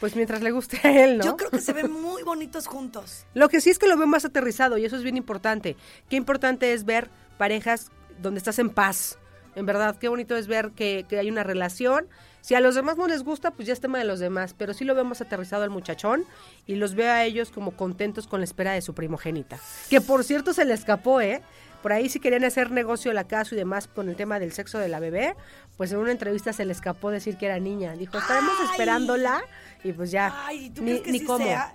[0.00, 1.24] pues mientras le guste a él, ¿no?
[1.24, 3.24] Yo creo que se ven muy bonitos juntos.
[3.34, 5.76] Lo que sí es que lo veo más aterrizado y eso es bien importante.
[6.08, 7.90] Qué importante es ver parejas
[8.22, 9.18] donde estás en paz.
[9.54, 12.06] En verdad, qué bonito es ver que, que hay una relación.
[12.42, 14.54] Si a los demás no les gusta, pues ya es tema de los demás.
[14.56, 16.24] Pero sí lo veo más aterrizado al muchachón
[16.66, 19.58] y los veo a ellos como contentos con la espera de su primogénita.
[19.88, 21.40] Que por cierto se le escapó, ¿eh?
[21.86, 24.80] Por ahí si querían hacer negocio la casa y demás con el tema del sexo
[24.80, 25.36] de la bebé,
[25.76, 27.92] pues en una entrevista se le escapó decir que era niña.
[27.92, 28.66] Dijo, estaremos Ay.
[28.72, 29.40] esperándola
[29.84, 30.34] y pues ya.
[30.46, 31.44] Ay, ¿tú ni, crees que ni sí cómo.
[31.44, 31.74] sea?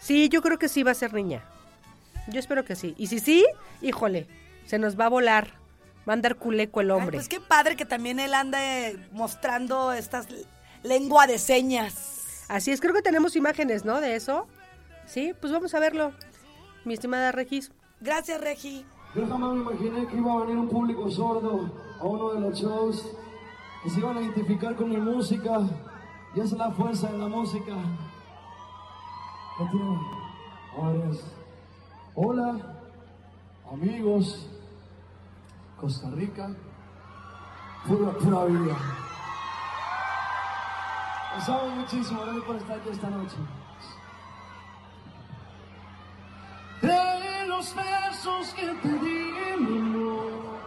[0.00, 1.42] Sí, yo creo que sí va a ser niña.
[2.26, 2.94] Yo espero que sí.
[2.98, 3.46] Y si sí,
[3.80, 4.26] híjole,
[4.66, 5.48] se nos va a volar.
[6.06, 7.16] Va a andar culeco el Ay, hombre.
[7.16, 10.26] pues qué padre que también él ande mostrando estas
[10.82, 12.44] lengua de señas.
[12.48, 14.02] Así es, creo que tenemos imágenes, ¿no?
[14.02, 14.46] De eso.
[15.06, 16.12] Sí, pues vamos a verlo.
[16.84, 17.72] Mi estimada Regis.
[18.02, 18.84] Gracias, Regi.
[19.14, 22.58] Yo jamás me imaginé que iba a venir un público sordo a uno de los
[22.58, 23.16] shows,
[23.82, 25.60] que se iban a identificar con mi música,
[26.34, 27.72] y esa es la fuerza de la música.
[32.14, 32.56] Hola,
[33.72, 34.46] amigos,
[35.80, 36.50] Costa Rica,
[37.86, 38.76] pura, pura vida.
[41.34, 43.36] Los amo muchísimo, gracias por estar aquí esta noche.
[47.58, 50.58] De los besos que te di, mi amor.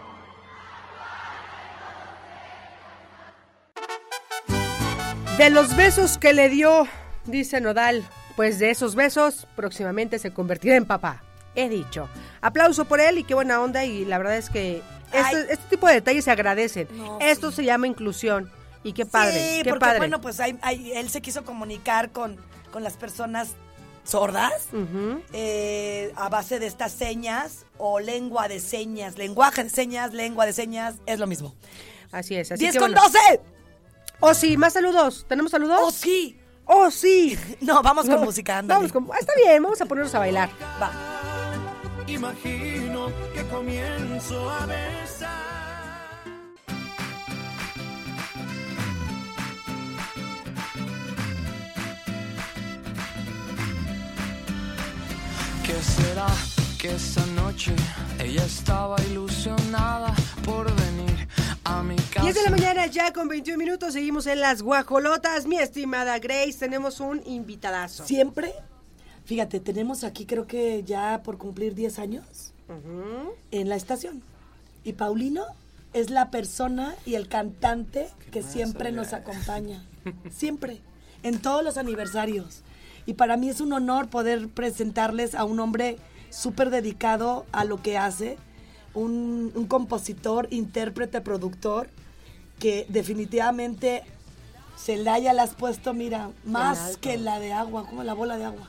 [5.38, 6.88] De los besos que le dio,
[7.26, 8.04] dice Nodal,
[8.36, 11.24] pues de esos besos próximamente se convertirá en papá.
[11.56, 12.10] He dicho.
[12.42, 14.82] Aplauso por él y qué buena onda y la verdad es que
[15.14, 16.88] este, este tipo de detalles se agradecen.
[16.94, 17.58] No, Esto sí.
[17.58, 18.52] se llama inclusión
[18.84, 19.98] y qué padre, sí, qué porque padre.
[20.00, 22.38] bueno, pues hay- hay- él se quiso comunicar con,
[22.72, 23.56] con las personas
[24.04, 24.68] sordas
[25.34, 29.18] eh, a base de estas señas o lengua de señas.
[29.18, 31.56] Lenguaje de señas, lengua de señas, es lo mismo.
[32.12, 33.08] Así es, así 10 que con bueno.
[33.08, 33.42] 12.
[34.20, 35.26] Oh, sí, más saludos.
[35.28, 35.80] ¿Tenemos saludos?
[35.82, 36.38] ¡Oh, sí!
[36.66, 37.38] Oh, sí.
[37.62, 38.78] No, vamos con No, música, ándale.
[38.78, 40.50] Vamos con, ah, está bien, vamos a ponernos a bailar.
[40.82, 40.92] Va.
[42.08, 45.51] Imagino que comienzo a besar.
[55.82, 56.28] Será
[56.78, 57.74] que esa noche
[58.20, 60.14] ella estaba ilusionada
[60.44, 61.28] por venir
[61.64, 62.22] a mi casa?
[62.24, 65.46] 10 de la mañana ya con 21 minutos, seguimos en las guajolotas.
[65.48, 68.06] Mi estimada Grace, tenemos un invitadazo.
[68.06, 68.54] Siempre,
[69.26, 72.54] fíjate, tenemos aquí creo que ya por cumplir 10 años
[73.52, 74.22] en la estación.
[74.84, 75.46] Y Paulino
[75.94, 79.84] es la persona y el cantante que siempre nos acompaña.
[80.32, 80.82] Siempre.
[81.24, 82.64] En todos los aniversarios.
[83.06, 85.98] Y para mí es un honor poder presentarles a un hombre
[86.30, 88.38] súper dedicado a lo que hace.
[88.94, 91.90] Un, un compositor, intérprete, productor
[92.60, 94.04] que definitivamente
[94.78, 98.68] Celaya la has puesto, mira, más que la de agua, como la bola de agua.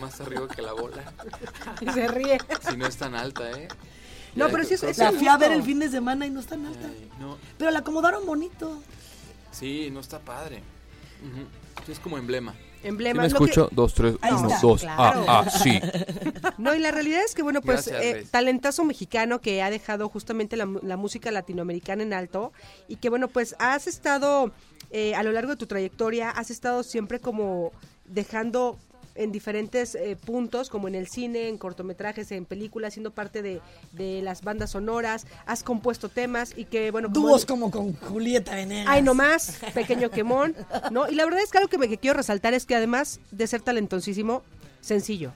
[0.00, 1.02] Más arriba que la bola.
[1.80, 2.38] Y se ríe.
[2.68, 3.68] Si no es tan alta, ¿eh?
[4.34, 6.26] No, pero sí es- es que- La el fui a ver el fin de semana
[6.26, 6.86] y no es tan alta.
[6.88, 7.38] Ay, no.
[7.58, 8.82] Pero la acomodaron bonito.
[9.52, 10.62] Sí, no está padre.
[11.86, 12.54] Sí, es como emblema.
[12.86, 13.22] Emblema.
[13.22, 13.68] ¿Sí me lo que- escucho?
[13.72, 14.60] Dos, tres, Ahí uno, está.
[14.60, 14.80] dos.
[14.80, 15.24] Claro.
[15.28, 15.80] Ah, ah, sí.
[16.58, 20.08] No, y la realidad es que, bueno, pues Gracias, eh, talentazo mexicano que ha dejado
[20.08, 22.52] justamente la, la música latinoamericana en alto
[22.88, 24.52] y que, bueno, pues has estado
[24.90, 27.72] eh, a lo largo de tu trayectoria, has estado siempre como
[28.06, 28.78] dejando
[29.16, 33.60] en diferentes eh, puntos, como en el cine, en cortometrajes, en películas, siendo parte de,
[33.92, 38.54] de las bandas sonoras, has compuesto temas y que, bueno, como- Dúos como con Julieta
[38.54, 38.86] Venegas.
[38.88, 40.54] Ay, no más, pequeño quemón,
[40.90, 41.08] ¿no?
[41.08, 43.46] Y la verdad es que algo que me que quiero resaltar es que además de
[43.46, 44.42] ser talentosísimo,
[44.80, 45.32] sencillo.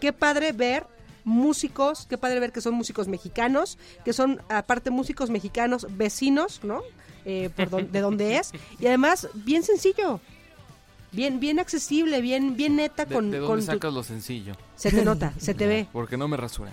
[0.00, 0.84] Qué padre ver
[1.24, 6.82] músicos, qué padre ver que son músicos mexicanos, que son aparte músicos mexicanos vecinos, ¿no?
[7.24, 8.50] Eh, por don- de donde es.
[8.80, 10.20] Y además, bien sencillo.
[11.12, 14.54] Bien, bien accesible, bien, bien neta ¿De, con, de con dónde tu- sacas lo sencillo?
[14.76, 15.86] Se te nota, se te ve.
[15.92, 16.70] Porque no me rasuré.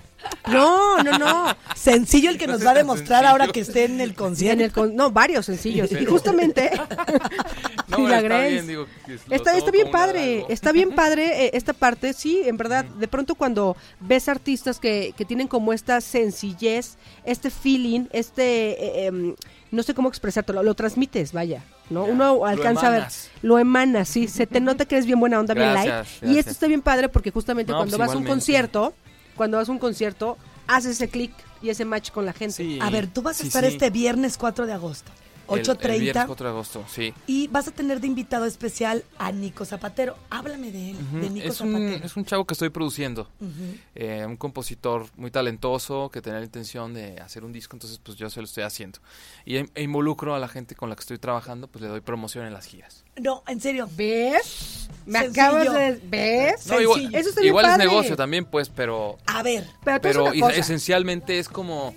[0.48, 1.56] No, no, no.
[1.76, 3.30] Sencillo el que No nos va a demostrar sencillo.
[3.30, 4.64] ahora que esté en el En concierto.
[4.64, 5.92] el con- no, varios sencillos.
[5.92, 6.72] Y Pero- justamente
[7.90, 8.50] No, Y la está Grace.
[8.52, 8.86] bien, digo.
[9.30, 13.76] Está, bien padre, está bien padre eh, esta parte, sí, en verdad, de pronto cuando
[14.00, 19.36] ves artistas que, que tienen como esta sencillez, este feeling, este, eh, em,
[19.72, 22.06] no sé cómo expresártelo, lo transmites, vaya, ¿no?
[22.06, 23.08] Ya, Uno alcanza a ver,
[23.42, 26.38] lo emanas, sí, se te nota que eres bien buena onda, bien light, Gracias, y
[26.38, 28.94] esto está bien padre porque justamente No, cuando pues vas a un concierto,
[29.36, 32.56] cuando vas a un concierto, haces ese clic y ese match con la gente.
[32.58, 33.72] Sí, A ver, tú vas a sí, estar sí.
[33.72, 35.12] este viernes 4 de agosto,
[35.52, 36.00] El- El, 8.30.
[36.00, 37.14] viernes 4 de agosto, sí.
[37.28, 40.16] Y vas a tener de invitado especial a Nico Zapatero.
[40.30, 41.20] Háblame de él, Ujú.
[41.22, 42.06] de Nico es, un, Zapatero.
[42.06, 43.28] es un chavo que estoy produciendo.
[43.40, 43.78] Ujú.
[43.96, 48.18] eh, un compositor muy talentoso que tenía la intención de hacer un disco, entonces pues
[48.18, 49.00] yo se lo estoy haciendo.
[49.46, 52.46] Y e, involucro a la gente con la que estoy trabajando, pues le doy promoción
[52.46, 53.04] en las giras.
[53.20, 53.90] No, en serio.
[53.98, 54.90] ¿Ves?
[55.06, 55.44] Me Sencillo.
[55.44, 56.02] acabas de...
[56.06, 56.68] ¿Ves?
[56.68, 57.14] No, igual.
[57.14, 61.94] Eso igual es negocio también, pues, pero, A ver, Pero, pero es- esencialmente es como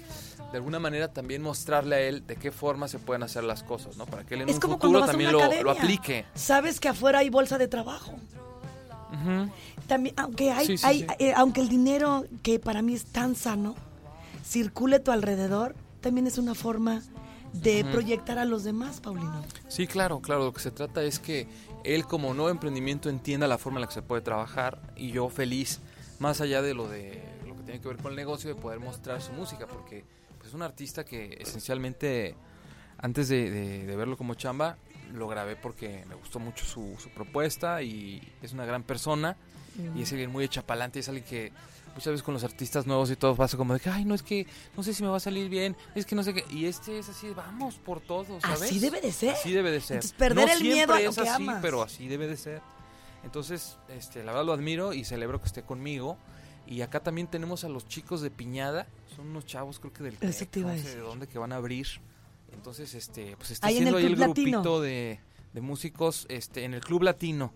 [0.52, 3.96] de alguna manera también mostrarle a él de qué forma se pueden hacer las cosas,
[3.96, 4.04] ¿no?
[4.04, 6.26] Para que él en es un como futuro también lo, aplique.
[6.34, 8.14] Sabes que afuera hay bolsa de trabajo.
[9.86, 11.06] También, aunque hay, Sí, sí, hay sí.
[11.18, 13.74] eh, aunque el dinero que para mí es tan sano
[14.44, 17.02] circule a tu alrededor, también es una forma
[17.52, 19.44] de proyectar a los demás, Paulino.
[19.68, 20.44] Sí, claro, claro.
[20.44, 21.46] Lo que se trata es que
[21.84, 25.28] él como nuevo emprendimiento entienda la forma en la que se puede trabajar y yo
[25.28, 25.80] feliz,
[26.18, 28.80] más allá de lo de lo que tiene que ver con el negocio, de poder
[28.80, 30.04] mostrar su música, porque
[30.42, 32.34] pues, es un artista que esencialmente
[32.98, 34.76] antes de, de- de verlo como chamba
[35.14, 39.36] lo grabé porque me gustó mucho su, su propuesta y es una gran persona
[39.96, 41.52] y es alguien muy echapalante, es alguien que
[41.94, 44.22] muchas veces con los artistas nuevos y todo pasa como de que, ay, no es
[44.22, 46.66] que no sé si me va a salir bien, es que no sé qué, y
[46.66, 48.62] este es así, vamos por todo, ¿sabes?
[48.62, 49.30] Así debe de ser.
[49.34, 49.96] Así debe de ser.
[49.96, 51.58] Entonces, perder No el miedo a lo es que así, amas.
[51.62, 52.60] pero así debe de ser.
[53.24, 56.16] Entonces, este, la verdad lo admiro y celebro que esté conmigo.
[56.66, 60.16] Y acá también tenemos a los chicos de Piñada, son unos chavos creo que del
[60.20, 61.00] Eso te iba a no sé decir.
[61.00, 61.86] de dónde que van a abrir.
[62.52, 64.58] Entonces, este, pues está Ahí en el haciendo ahí el Latino.
[64.62, 65.20] grupito de,
[65.52, 67.52] de músicos este en el Club Latino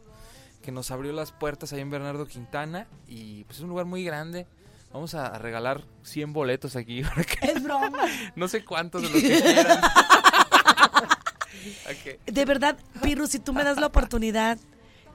[0.62, 4.02] que nos abrió las puertas ahí en Bernardo Quintana y pues es un lugar muy
[4.04, 4.46] grande.
[4.92, 7.02] Vamos a, a regalar 100 boletos aquí
[7.42, 7.98] Es broma.
[8.36, 9.80] no sé cuántos de los que quieran.
[12.26, 14.58] De verdad, Pirru, si tú me das la oportunidad,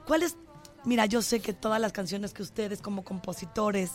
[0.06, 0.36] ¿cuál es?
[0.84, 3.90] Mira, yo sé que todas las canciones que ustedes como compositores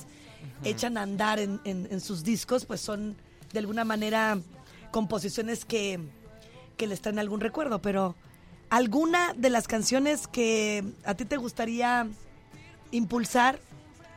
[0.64, 3.16] echan a andar en, en- en sus discos, pues son
[3.52, 4.40] de alguna manera
[4.92, 6.00] composiciones que,
[6.78, 8.16] que les traen algún recuerdo, pero
[8.70, 12.08] ¿alguna de las canciones que a ti te gustaría
[12.92, 13.60] impulsar?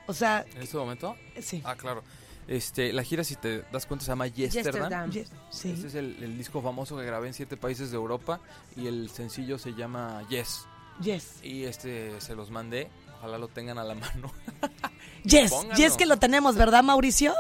[0.07, 1.17] O sea, ¿En este momento?
[1.41, 1.63] sí.
[1.65, 2.03] Ah, claro.
[2.49, 5.11] Este, la gira, si te das cuenta, se llama Yesterdam.
[5.11, 5.11] Yesterdam.
[5.13, 5.71] Yes, sí.
[5.71, 8.41] Este es el, el disco famoso que grabé en siete países de Europa
[8.77, 10.67] y el sencillo se llama Yes.
[11.03, 11.43] Yes.
[11.43, 14.33] Y este se los mandé, ojalá lo tengan a la mano.
[15.23, 15.77] Yes, Pónganlo.
[15.77, 17.35] yes que lo tenemos, ¿verdad, Mauricio?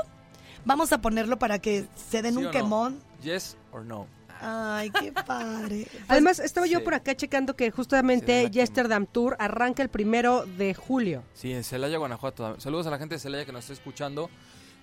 [0.67, 2.51] Vamos a ponerlo para que se den ¿Sí un no?
[2.51, 3.03] quemón.
[3.23, 4.07] Yes or no.
[4.39, 5.87] Ay, qué padre.
[6.09, 6.85] Además, estaba yo sí.
[6.85, 11.23] por acá checando que Sí, justamente Yesterdam Tour arranca el primero de julio.
[11.33, 12.61] Sí, en Celaya, Guanajuato.
[12.61, 14.29] Saludos a la gente de Celaya que nos está escuchando.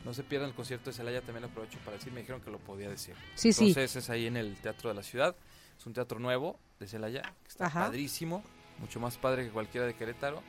[0.06, 2.50] No se pierdan el concierto de Celaya, también lo aprovecho para decir, me dijeron que
[2.50, 3.16] lo podía decir.
[3.36, 3.70] Sí, sí.
[3.70, 5.36] Entonces es ahí en el Teatro de la Ciudad.
[5.78, 7.82] Es un teatro nuevo de Celaya, que está Ajá.
[7.86, 8.44] padrísimo,
[8.80, 10.42] mucho más padre que cualquiera de Querétaro.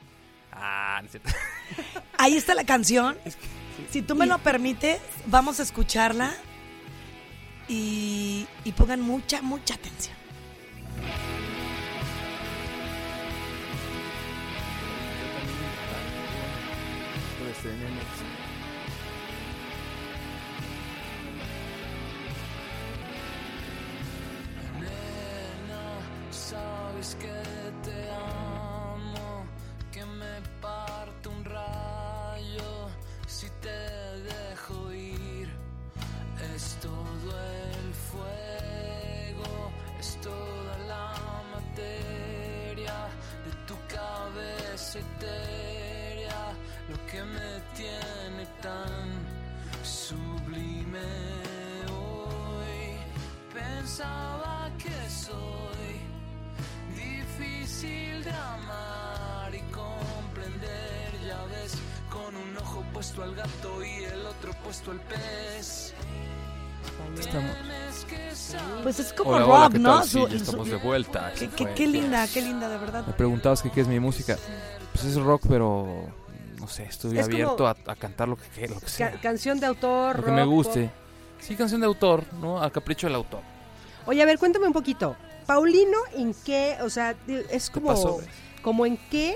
[0.51, 1.29] Ah, no cierto.
[2.17, 3.17] Ahí está la canción.
[3.91, 6.33] Si tú me lo permites, vamos a escucharla
[7.67, 10.15] y, y pongan mucha, mucha atención.
[69.69, 69.95] Rock, hola, ¿qué ¿no?
[69.99, 70.03] tal?
[70.05, 71.31] Sí, Su- ya estamos su- de vuelta.
[71.75, 73.05] Qué, linda, qué linda, de verdad.
[73.07, 74.37] Me preguntabas que qué es mi música.
[74.93, 76.07] Pues es rock, pero
[76.59, 79.11] no sé, estoy Es abierto a, a cantar lo que, lo que Ca- sea.
[79.21, 80.83] canción de autor, Lo que me rock, guste.
[80.85, 80.91] pop.
[81.41, 82.61] Sí, canción de autor, ¿no?
[82.61, 83.41] Al capricho del autor.
[84.05, 85.15] Oye, a ver, cuéntame un poquito.
[85.45, 86.77] Paulino, ¿en qué?
[86.81, 87.15] O sea,
[87.49, 88.19] es como, pasó?
[88.61, 89.35] como en qué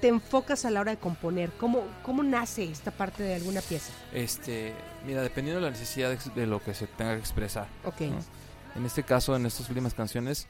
[0.00, 1.50] te enfocas a la hora de componer.
[1.58, 3.92] ¿Cómo, cómo nace esta parte de alguna pieza?
[4.12, 4.74] Este,
[5.06, 7.68] mira, dependiendo de la necesidad de, de lo que se tenga que expresar.
[7.84, 8.00] Ok.
[8.00, 8.18] ¿no?
[8.74, 10.46] En este caso, en estas últimas canciones,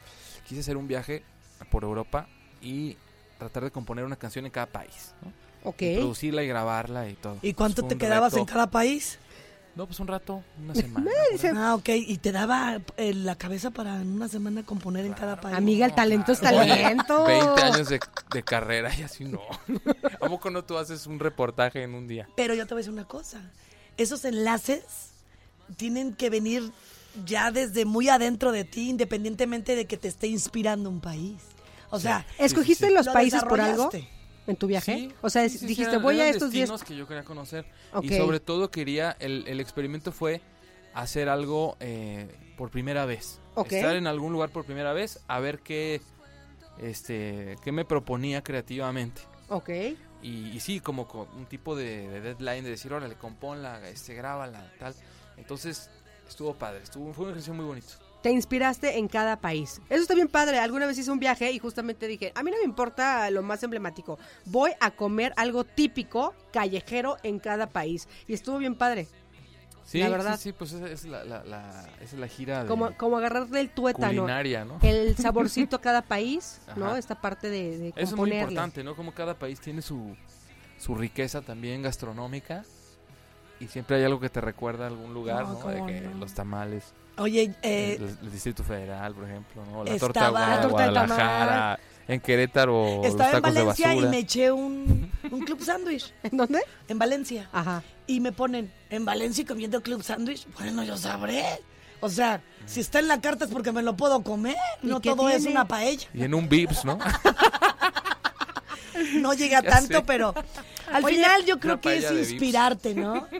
[0.47, 1.23] quise hacer un viaje
[1.71, 2.27] por Europa
[2.63, 2.97] y
[3.39, 5.13] tratar de componer una canción en cada país.
[5.23, 5.33] ¿no?
[5.71, 5.83] Ok.
[5.83, 7.39] Y producirla y grabarla y todo.
[7.43, 8.41] ¿Y cuánto te quedabas reto.
[8.41, 9.19] en cada país?
[9.77, 11.11] No, pues un rato, una semana.
[11.57, 11.89] Ah, ok.
[11.89, 15.57] ¿Y te daba eh, la cabeza para en una semana componer en cada país?
[15.57, 17.25] Amiga, el talento es talento.
[17.25, 18.01] 20 años de,
[18.33, 19.41] de carrera y así no.
[20.21, 22.29] ¿A poco no tú haces un reportaje en un día?
[22.37, 23.41] Pero yo te voy a decir una cosa.
[23.97, 25.11] Esos enlaces
[25.77, 26.73] tienen que venir
[27.25, 31.37] ya desde muy adentro de ti, independientemente de que te esté inspirando un país.
[31.91, 32.95] O sea, ¿Escogiste Sí, sí, sí.
[32.95, 33.91] los lo países por algo
[34.47, 34.95] en tu viaje?
[34.97, 36.63] Sí, o sea, sí, sí, dijiste, eran- voy a estos 10...
[36.63, 37.65] destinos que yo quería conocer.
[38.03, 40.41] Y sobre todo quería, el, el experimento fue
[40.93, 43.41] hacer algo eh, por primera vez.
[43.71, 46.01] Estar en algún lugar por primera vez, a ver qué,
[46.79, 49.23] este, qué me proponía creativamente.
[49.49, 49.69] Ok.
[50.23, 54.15] Y, y sí, como con un tipo de, de deadline de decir, órale, compónla, este,
[54.15, 54.95] grábala, tal.
[55.37, 55.91] Entonces,
[56.29, 57.89] estuvo padre, estuvo, fue un ejercicio muy bonito.
[58.23, 59.83] Te inspiraste en cada país.
[59.91, 60.59] Eso está bien padre.
[60.59, 63.63] Alguna vez hice un viaje y justamente dije, a mí no me importa lo más
[63.63, 64.19] emblemático.
[64.47, 68.09] Voy a comer algo típico, callejero en cada país.
[68.27, 69.09] Y estuvo bien padre.
[69.85, 70.39] Sí, La verdad.
[70.39, 73.19] sí, sí, pues esa es la, la, la- esa es la gira de Como, como
[73.19, 74.23] agarrarle el tuétano.
[74.23, 74.79] culinaria, ¿no?
[74.81, 76.97] El saborcito a cada país, ¿no?
[76.97, 78.97] Esta parte de, de Eso es muy importante, ¿no?
[78.97, 80.17] Como cada país tiene su,
[80.79, 82.65] su riqueza también gastronómica
[83.61, 85.67] y siempre hay algo que te recuerda a algún lugar, No, ¿no?
[85.69, 86.19] De que no.
[86.19, 89.85] los tamales, Oye, eh, el, el Distrito Federal, por ejemplo, ¿no?
[89.85, 90.69] La estaba- torta La de torta.
[90.91, 91.79] Guadalajara,
[92.09, 96.13] en Querétaro, los estaba en tacos de Valencia y me eché un, un club sándwich
[96.25, 96.61] ¿En dónde?
[96.89, 97.49] en Valencia.
[97.53, 97.83] Ajá.
[98.09, 100.47] Y me ponen, ¿en Valencia comiendo club sándwich?
[100.59, 101.45] Bueno, yo sabré.
[102.01, 104.57] O sea, si está en la carta es porque me lo puedo comer.
[104.83, 106.09] ¿Y No todo es una paella.
[106.13, 106.99] Y en un Vips, ¿no?
[109.15, 110.05] No llega tanto, sé.
[110.07, 110.35] pero
[110.93, 113.15] al Oye, final yo creo que es inspirarte, ¿no?
[113.31, 113.39] no,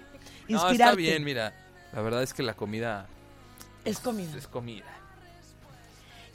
[0.49, 0.73] Inspirarte.
[0.75, 1.55] está bien, mira.
[1.93, 3.07] La verdad es que la comida
[3.85, 4.37] Es comida.
[4.37, 4.85] es comida.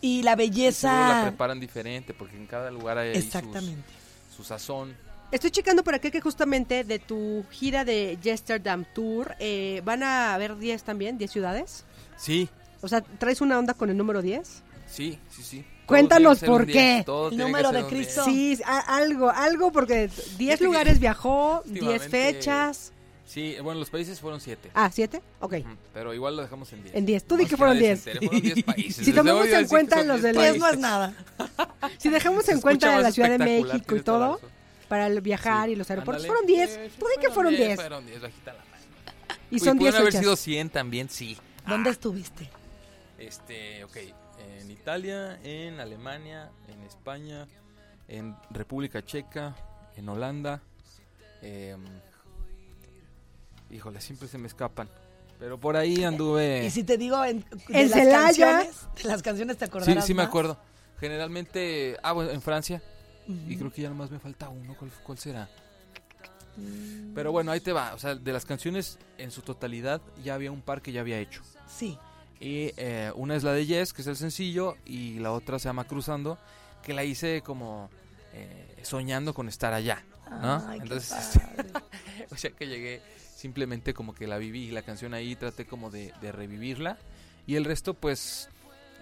[0.01, 1.21] Y la Y seguro la belleza.
[1.27, 3.83] preparan diferente porque en cada lugar hay sus- Exactamente.
[4.35, 4.95] su sazón.
[5.31, 10.33] Estoy checando por acá que justamente de tu gira de Yesterdam Tour, eh, ¿van a
[10.33, 11.19] haber 10 también?
[11.19, 11.83] ¿10 ciudades?
[12.17, 12.49] Sí,
[12.81, 14.63] O sea, ¿traes una onda con el número 10?
[14.87, 15.65] sí, sí, sí.
[15.89, 16.97] Cuéntanos que por 10, qué.
[16.99, 18.23] El que número de Cristo.
[18.25, 18.57] 10.
[18.59, 22.93] Sí, a- algo, algo, porque 10 que- lugares viajó, 10 Últimamente- fechas.
[23.25, 24.71] Sí, bueno, los países fueron 7.
[24.73, 25.21] Ah, ¿siete?
[25.39, 25.55] Ok.
[25.93, 26.95] Pero igual lo dejamos en 10.
[26.95, 27.23] En 10.
[27.25, 27.99] Tú di que fueron nadie 10.
[28.01, 28.95] se entere, Fueron 10 países.
[28.95, 30.61] Si Desde tomamos en cuenta que los 10 del- Pues países.
[30.61, 31.13] no es nada.
[31.99, 34.39] Si dejamos en cuenta más la Ciudad de México y todo,
[34.87, 35.73] para el viajar Sí.
[35.73, 36.41] y los aeropuertos, Ándale.
[36.47, 36.71] fueron 10.
[36.91, 37.75] Sí, Tú di que fueron 10.
[37.75, 38.69] Fueron 10, bajita la mano.
[39.51, 40.21] Y Uy, son 10 pudieron haber fechas.
[40.21, 41.37] sido 100 también, sí.
[41.67, 42.49] ¿Dónde estuviste?
[43.19, 43.97] Este, ok.
[44.69, 47.47] En Italia, en Alemania, en España,
[48.07, 49.55] en República Checa,
[49.97, 50.61] en Holanda.
[51.41, 51.83] em,
[53.71, 54.87] híjole, siempre se me escapan.
[55.39, 56.65] Pero por ahí anduve.
[56.65, 58.45] Y si te digo en, de En las Celaya.
[58.59, 60.27] canciones, de las canciones te Sí, acordarás sí me más?
[60.27, 60.59] acuerdo.
[60.99, 62.79] Generalmente, ah, bueno, en Francia.
[63.27, 64.75] Y creo que ya nomás me falta uno.
[64.77, 65.49] ¿Cuál, cuál será?
[67.15, 67.95] Pero bueno, ahí te va.
[67.95, 71.17] O sea, de las canciones en su totalidad ya había un par que ya había
[71.17, 71.41] hecho.
[71.67, 71.97] Sí.
[72.39, 75.67] Y eh, una es la de Yes, que es el sencillo, y la otra se
[75.67, 76.37] llama Cruzando,
[76.83, 77.89] que la hice como
[78.33, 80.63] eh, soñando con estar allá, ¿no?
[80.67, 81.39] Ay, Entonces,
[82.31, 83.01] o sea que llegué
[83.35, 86.97] simplemente como que la viví la canción ahí, traté como de, de revivirla,
[87.45, 88.49] y el resto pues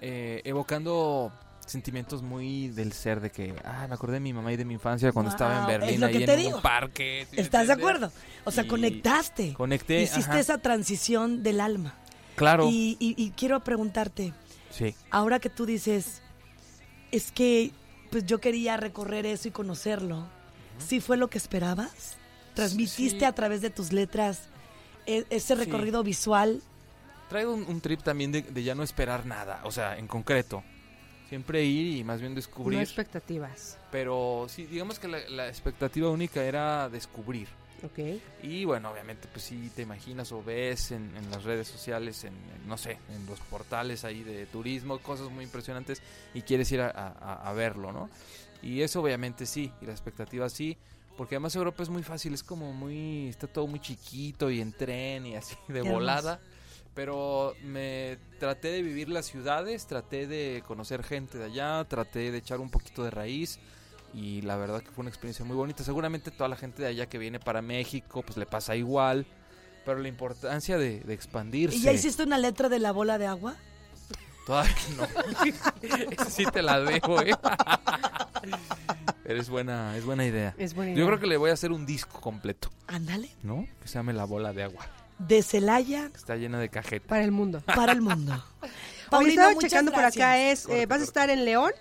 [0.02, 1.32] eh, evocando
[1.66, 4.74] sentimientos muy del ser de que, ah, me acordé de mi mamá y de mi
[4.76, 6.62] infancia cuando estaba en Berlín ahí en te un digo.
[6.62, 7.28] parque.
[7.30, 8.12] ¿sí me ¿Estás de acuerdo?
[8.46, 9.54] O sea, Y conectaste.
[9.54, 11.94] Conecté, Hiciste ajá, esa transición del alma.
[12.38, 14.34] Claro, Y, y- y quiero preguntarte,
[14.70, 14.96] sí.
[15.12, 16.22] ahora que tú dices,
[17.12, 17.72] es que
[18.12, 20.26] pues yo quería recorrer eso y conocerlo.
[20.80, 22.16] ¿Sí fue lo que esperabas?
[22.54, 23.26] ¿Transmitiste Sí.
[23.26, 24.44] a través de tus letras
[25.06, 26.62] e- ese recorrido visual?
[27.30, 30.64] Traigo un, un trip también de, de ya no esperar nada, o sea, en concreto.
[31.30, 32.80] Siempre ir y más bien No descubrir.
[32.80, 33.78] expectativas.
[33.92, 37.50] pero sí, digamos que la, la expectativa única era descubrir.
[37.84, 38.00] Ok.
[38.44, 42.34] Y bueno, obviamente, pues sí te imaginas o ves en, en las redes sociales, en,
[42.34, 46.02] en, no sé, en los portales ahí de turismo, cosas muy impresionantes
[46.34, 48.10] y quieres ir a, a- a verlo, ¿no?
[48.62, 50.78] Y eso obviamente sí, y la expectativa sí,
[51.18, 54.74] porque además Europa es muy fácil, es como muy, está todo muy chiquito y en
[54.74, 56.40] tren y así de volada.
[56.96, 62.40] Pero me traté de vivir las ciudades, traté de conocer gente de allá, traté de
[62.40, 63.60] echar un poquito de raíz
[64.18, 65.84] y la verdad que fue una experiencia muy bonita.
[65.84, 69.28] Seguramente toda la gente de allá que viene para México pues le pasa igual,
[69.86, 71.78] pero la importancia de, de expandirse.
[71.78, 73.56] ¿Y ya hiciste una letra de la bola de agua?
[74.48, 76.10] Todavía no.
[76.12, 77.32] Esa sí te la dejo, ¿eh?
[79.24, 80.56] Pero es buena, es buena idea.
[80.58, 81.08] Es buena Yo idea.
[81.08, 83.30] creo que le voy a hacer un disco completo, Ándale.
[83.44, 83.68] ¿no?
[83.82, 84.88] Que se llame La Bola de Agua.
[85.20, 87.08] De Celaya Está llena de cajeta.
[87.08, 87.62] Para el mundo.
[87.66, 88.34] para el mundo.
[89.12, 91.72] Estaba muchas checando por acá, es, eh, ¿vas a estar en León?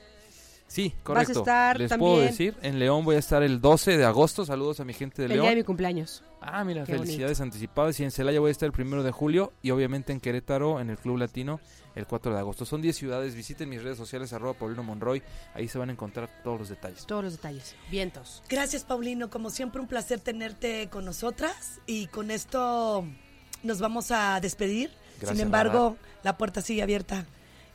[0.68, 1.38] Sí, Vas a correcto.
[1.40, 4.44] estar Les también- puedo decir, en León voy a estar el 12 de agosto.
[4.44, 5.58] Saludos a mi gente de El día de León.
[5.58, 6.24] mi cumpleaños.
[6.40, 7.98] Ah, mira, Qué felicidades anticipadas.
[8.00, 9.52] Y en Celaya voy a estar el primero de julio.
[9.62, 11.60] Y obviamente en Querétaro, en el Club Latino,
[11.94, 12.64] el 4 de agosto.
[12.64, 13.34] Son 10 ciudades.
[13.34, 15.22] Visiten mis redes sociales, arroba Paulino Monroy.
[15.54, 17.06] Ahí se van a encontrar todos los detalles.
[17.06, 17.74] Todos los detalles.
[17.90, 18.42] Vientos.
[18.48, 19.30] Gracias, Paulino.
[19.30, 21.80] Como siempre, un placer tenerte con nosotras.
[21.86, 23.04] Y con esto
[23.62, 24.90] nos vamos a despedir.
[25.18, 27.24] Gracias, Sin embargo, la puerta sigue abierta.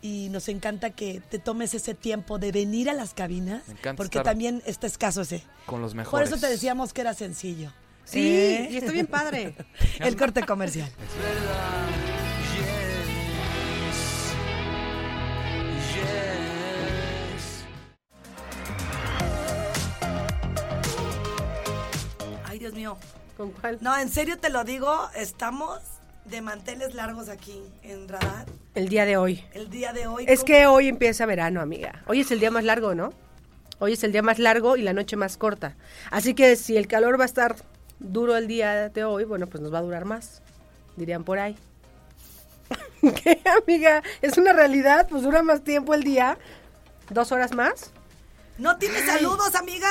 [0.01, 3.67] Y nos encanta que te tomes ese tiempo de venir a las cabinas.
[3.67, 5.43] Me encanta porque estar también está escaso ese.
[5.67, 6.29] Con los Por mejores.
[6.29, 7.71] eso te decíamos que era sencillo.
[8.03, 8.67] Sí, ¿Eh?
[8.71, 9.55] y está bien padre.
[9.99, 10.91] El corte comercial.
[11.21, 11.87] verdad.
[15.95, 16.05] Yes,
[17.37, 17.65] yes.
[22.45, 22.97] Ay, Dios mío.
[23.37, 23.77] ¿Con cuál?
[23.81, 25.79] No, en serio te lo digo, estamos
[26.26, 28.45] de manteles largos aquí en Radar.
[28.76, 29.43] El día de hoy.
[29.53, 30.26] El día de hoy.
[30.28, 32.03] Es ¿cómo- que hoy empieza verano, amiga.
[32.07, 33.13] Hoy es el día más largo, ¿no?
[33.80, 35.76] Hoy es el día más largo y la noche más corta.
[36.11, 37.55] Así que si el calor va a estar
[37.99, 40.41] duro el día de hoy, bueno, pues nos va a durar más.
[40.95, 41.57] Dirían por ahí.
[43.01, 44.03] ¿Qué, amiga?
[44.22, 45.07] ¿Es una realidad?
[45.09, 46.38] Pues dura más tiempo el día.
[47.09, 47.91] ¿Dos horas más?
[48.57, 49.89] ¿No tienes saludos, amiga?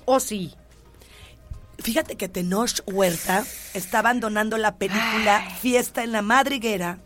[0.05, 0.53] Oh, sí.
[1.79, 3.43] Fíjate que Tenoch Huerta
[3.73, 6.97] está abandonando la película Fiesta en la Madriguera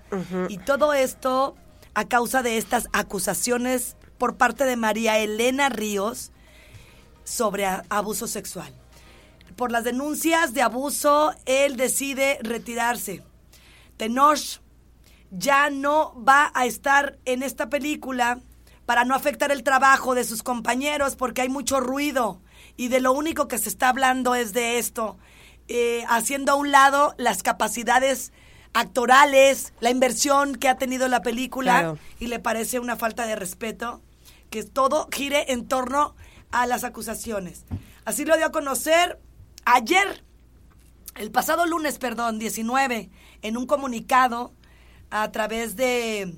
[0.47, 1.55] y todo esto
[1.93, 6.32] a causa de estas acusaciones por parte de María Elena Ríos
[7.24, 8.74] sobre abuso sexual.
[9.55, 13.24] Por las denuncias de abuso, él decide retirarse.
[13.97, 14.59] Tenoch
[15.30, 18.39] ya no va a estar en esta película
[18.86, 22.41] para no afectar el trabajo de sus compañeros porque hay mucho ruido
[22.76, 25.17] y de lo único que se está hablando es de esto,
[25.67, 28.34] eh, haciendo a un lado las capacidades
[28.74, 31.97] actorales, la inversión que ha tenido la película Claro.
[32.19, 34.01] y le parece una falta de respeto
[34.49, 36.15] que todo gire en torno
[36.51, 37.65] a las acusaciones.
[38.05, 39.19] Así lo dio a conocer
[39.65, 40.23] ayer
[41.15, 43.09] el pasado lunes, perdón, 19,
[43.41, 44.53] en un comunicado
[45.09, 46.35] a través de,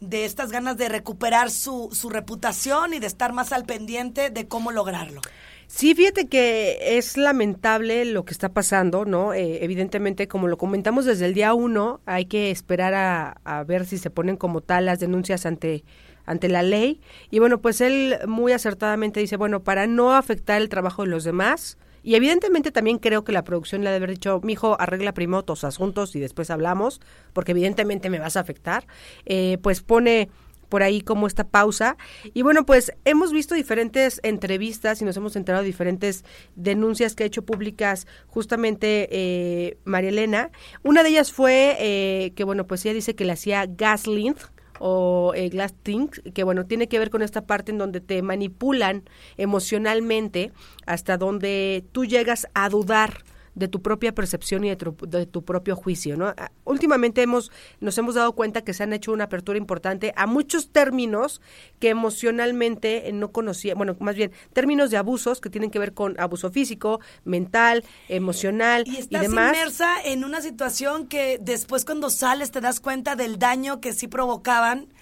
[0.00, 4.46] de estas ganas de recuperar su, su reputación y de estar más al pendiente de
[4.46, 5.20] cómo lograrlo.
[5.66, 9.32] Sí, fíjate que es lamentable lo que está pasando, ¿no?
[9.32, 13.86] Eh, evidentemente, como lo comentamos desde el día uno, hay que esperar a, a ver
[13.86, 15.84] si se ponen como tal las denuncias ante,
[16.26, 17.00] ante la ley.
[17.30, 21.24] Y bueno, pues él muy acertadamente dice, bueno, para no afectar el trabajo de los
[21.24, 25.14] demás, y evidentemente también creo que la producción le ha de haber dicho, mijo, arregla
[25.14, 27.00] primero tus asuntos y después hablamos,
[27.32, 28.86] porque evidentemente me vas a afectar,
[29.24, 30.28] eh, pues pone
[30.68, 31.96] por ahí como esta pausa.
[32.34, 36.24] Y bueno, pues hemos visto diferentes entrevistas y nos hemos enterado de diferentes
[36.56, 40.50] denuncias que ha hecho públicas justamente eh, María Elena.
[40.82, 44.38] Una de ellas fue eh, que, bueno, pues ella dice que le hacía gaslight
[44.86, 49.04] o eh, glassing, que bueno, tiene que ver con esta parte en donde te manipulan
[49.38, 50.52] emocionalmente
[50.84, 53.24] hasta donde tú llegas a dudar
[53.54, 56.26] de tu propia percepción y de tu, de tu propio juicio, ¿no?
[56.36, 60.26] Ah, Últimamente hemos, nos hemos dado cuenta que se han hecho una apertura importante a
[60.26, 61.40] muchos términos
[61.78, 66.18] que emocionalmente no conocía, bueno, más bien términos de abusos que tienen que ver con
[66.18, 69.54] abuso físico, mental, emocional Y y, estás demás.
[69.54, 74.08] inmersa en una situación que después cuando sales te das cuenta del daño que sí
[74.08, 74.92] provocaban.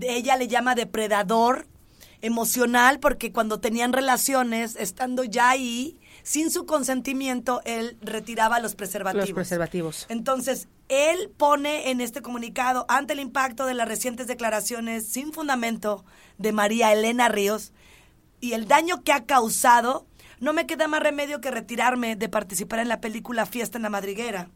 [0.00, 1.66] Ella le llama depredador
[2.20, 9.28] emocional porque cuando tenían relaciones, estando ya ahí, sin su consentimiento, él retiraba los preservativos.
[9.28, 10.06] Los preservativos.
[10.08, 16.04] Entonces, él pone en este comunicado, ante el impacto de las recientes declaraciones sin fundamento
[16.38, 17.72] de María Elena Ríos
[18.40, 20.06] y el daño que ha causado,
[20.40, 23.90] no me queda más remedio que retirarme de participar en la película Fiesta en la
[23.90, 24.50] Madriguera.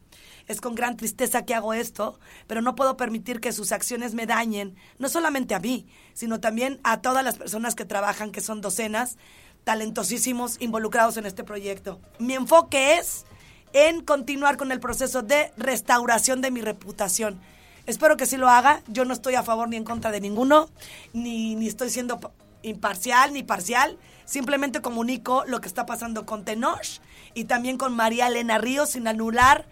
[0.47, 4.25] Es con gran tristeza que hago esto, pero no puedo permitir que sus acciones me
[4.25, 8.59] dañen, no solamente a mí, sino también a todas las personas que trabajan, que son
[8.59, 9.17] docenas,
[9.63, 11.99] talentosísimos involucrados en este proyecto.
[12.17, 13.25] Mi enfoque es
[13.73, 17.39] en continuar con el proceso de restauración de mi reputación.
[17.85, 18.81] Espero que sí lo haga.
[18.87, 20.69] Yo no estoy a favor ni en contra de ninguno,
[21.13, 22.31] ni, ni estoy siendo pa-
[22.61, 23.97] imparcial ni parcial.
[24.25, 26.99] Simplemente comunico lo que está pasando con Tenoch
[27.33, 29.65] y también con María Elena Ríos sin anular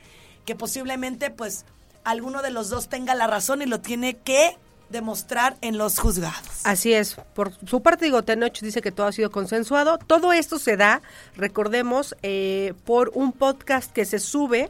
[0.45, 1.65] que posiblemente pues
[2.03, 4.57] alguno de los dos tenga la razón y lo tiene que
[4.89, 6.61] demostrar en los juzgados.
[6.63, 7.15] Así es.
[7.33, 9.97] Por su parte, digo, Tenoch dice que todo ha sido consensuado.
[9.97, 11.01] Todo esto se da,
[11.35, 14.69] recordemos, eh, por un podcast que se sube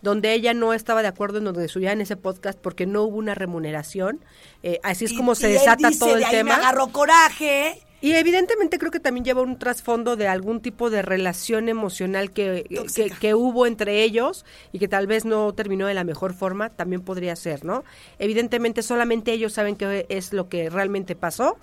[0.00, 3.16] donde ella no estaba de acuerdo en donde subía en ese podcast porque no hubo
[3.18, 4.18] una remuneración.
[4.64, 6.56] Eh, así es Y- como se y él desata dice, todo el de ahí tema.
[6.56, 7.80] Me agarró coraje.
[8.02, 12.66] Y evidentemente creo que también lleva un trasfondo de algún tipo de relación emocional que,
[12.68, 13.16] que, Tóxica.
[13.20, 17.02] que hubo entre ellos y que tal vez no terminó de la mejor forma, también
[17.02, 17.84] podría ser, ¿no?
[18.18, 21.56] Evidentemente solamente ellos saben qué es lo que realmente pasó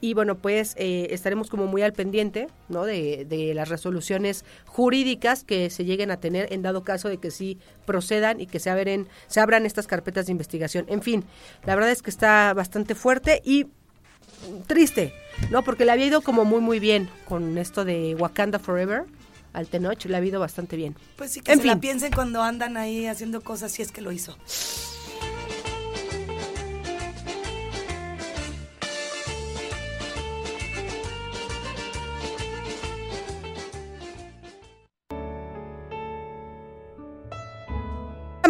[0.00, 2.84] y bueno, pues eh, estaremos como muy al pendiente, ¿no?
[2.84, 7.30] De, de las resoluciones jurídicas que se lleguen a tener en dado caso de que
[7.30, 10.86] sí procedan y que se abren, se abran estas carpetas de investigación.
[10.88, 11.24] En fin,
[11.66, 13.66] la verdad es que está bastante fuerte y
[14.66, 15.12] triste,
[15.50, 15.62] ¿no?
[15.62, 19.04] Porque le había ido como muy, muy bien con esto de Wakanda Forever.
[19.52, 20.94] Al Tenoch le ha ido bastante bien.
[21.16, 21.80] Pues sí, que En se la fin.
[21.80, 24.36] piensen cuando andan ahí haciendo cosas si es que lo hizo.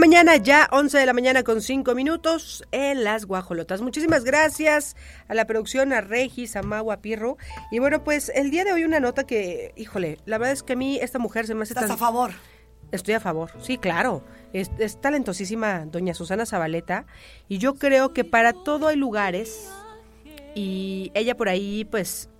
[0.00, 3.82] Mañana ya, 11 de la mañana con 5 minutos en Las Guajolotas.
[3.82, 4.96] Muchísimas gracias
[5.28, 7.36] a la producción, a Regis, a Mau, a Pirro.
[7.70, 10.72] Y bueno, pues el día de hoy una nota que, híjole, la verdad es que
[10.72, 11.96] a mí esta mujer se me hace ¿Estás tan...
[11.96, 12.30] a favor?
[12.92, 14.24] Estoy a favor, sí, claro.
[14.54, 17.04] Es, es talentosísima doña Susana Zabaleta
[17.46, 19.70] y yo creo que para todo hay lugares
[20.54, 22.30] y ella por ahí pues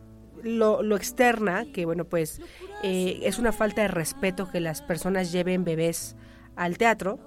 [0.43, 2.41] lo, lo externa, que bueno pues
[2.83, 6.17] eh, es una falta de respeto que las personas lleven bebés
[6.57, 7.19] al teatro.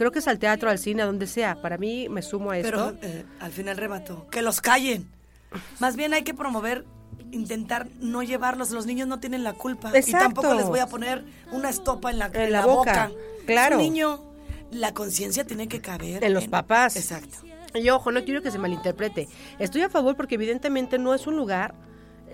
[0.00, 1.60] Creo que es al teatro, al cine, a donde sea.
[1.60, 2.70] Para mí me sumo a esto.
[2.70, 4.26] Pero eh, al final remató.
[4.30, 5.06] Que los callen.
[5.78, 6.86] Más bien hay que promover,
[7.32, 8.70] intentar no llevarlos.
[8.70, 9.92] Los niños no tienen la culpa.
[9.94, 11.22] Y tampoco les voy a poner
[11.52, 13.10] una estopa en la, En la boca,
[13.44, 13.76] claro.
[13.76, 14.24] Un niño,
[14.70, 16.24] la conciencia tiene que caber.
[16.24, 16.96] En los papás.
[16.96, 17.36] Exacto.
[17.74, 19.28] Y ojo, no quiero que se malinterprete.
[19.58, 21.74] Estoy a favor porque evidentemente no es un lugar,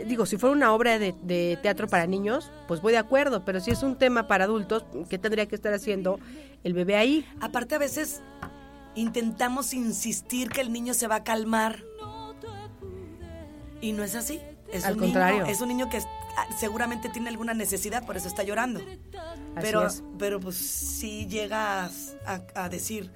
[0.04, 3.60] digo, si fuera una obra de, de teatro para niños, pues voy de acuerdo, pero
[3.60, 6.18] si es un tema para adultos, ¿qué tendría que estar haciendo
[6.64, 7.26] el bebé ahí?
[7.40, 8.22] Aparte a veces
[8.94, 11.84] intentamos insistir que el niño se va a calmar.
[13.80, 14.40] Y no es así.
[14.72, 15.42] Es Al un contrario.
[15.42, 18.80] Niño, es un niño que ah, seguramente tiene alguna necesidad, por eso está llorando.
[19.60, 20.02] Pero, es.
[20.18, 23.10] pero pues si llegas a, a decir,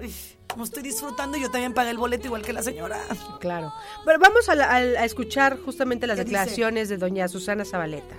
[0.00, 0.14] "Ay,
[0.56, 3.00] no estoy disfrutando, yo también pagué el boleto igual que la señora.
[3.40, 3.72] Claro.
[4.04, 8.16] Pero vamos a, la- a- a escuchar justamente las declaraciones de doña Susana Zabaleta.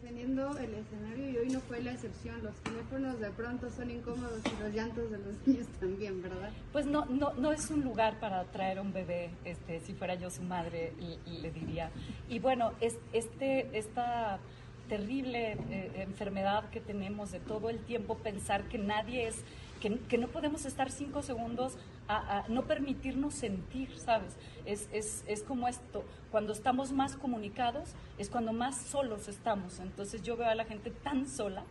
[0.00, 2.42] Defendiendo el escenario y hoy no fue la excepción.
[2.42, 6.50] Los teléfonos de pronto son incómodos y los llantos de los niños también, ¿verdad?
[6.72, 10.14] Pues no, no, no es un lugar para traer a un bebé, este, si fuera
[10.14, 11.90] yo su madre, le, le diría.
[12.28, 14.38] Y bueno, es, este, esta
[14.88, 19.42] terrible eh, enfermedad que tenemos de todo el tiempo pensar que nadie es,
[19.80, 21.76] que, que no podemos estar cinco segundos
[22.08, 24.36] a, a no permitirnos sentir, ¿sabes?
[24.64, 29.78] Es, es, es como esto, cuando estamos más comunicados es cuando más solos estamos.
[29.80, 31.64] Entonces yo veo a la gente tan sola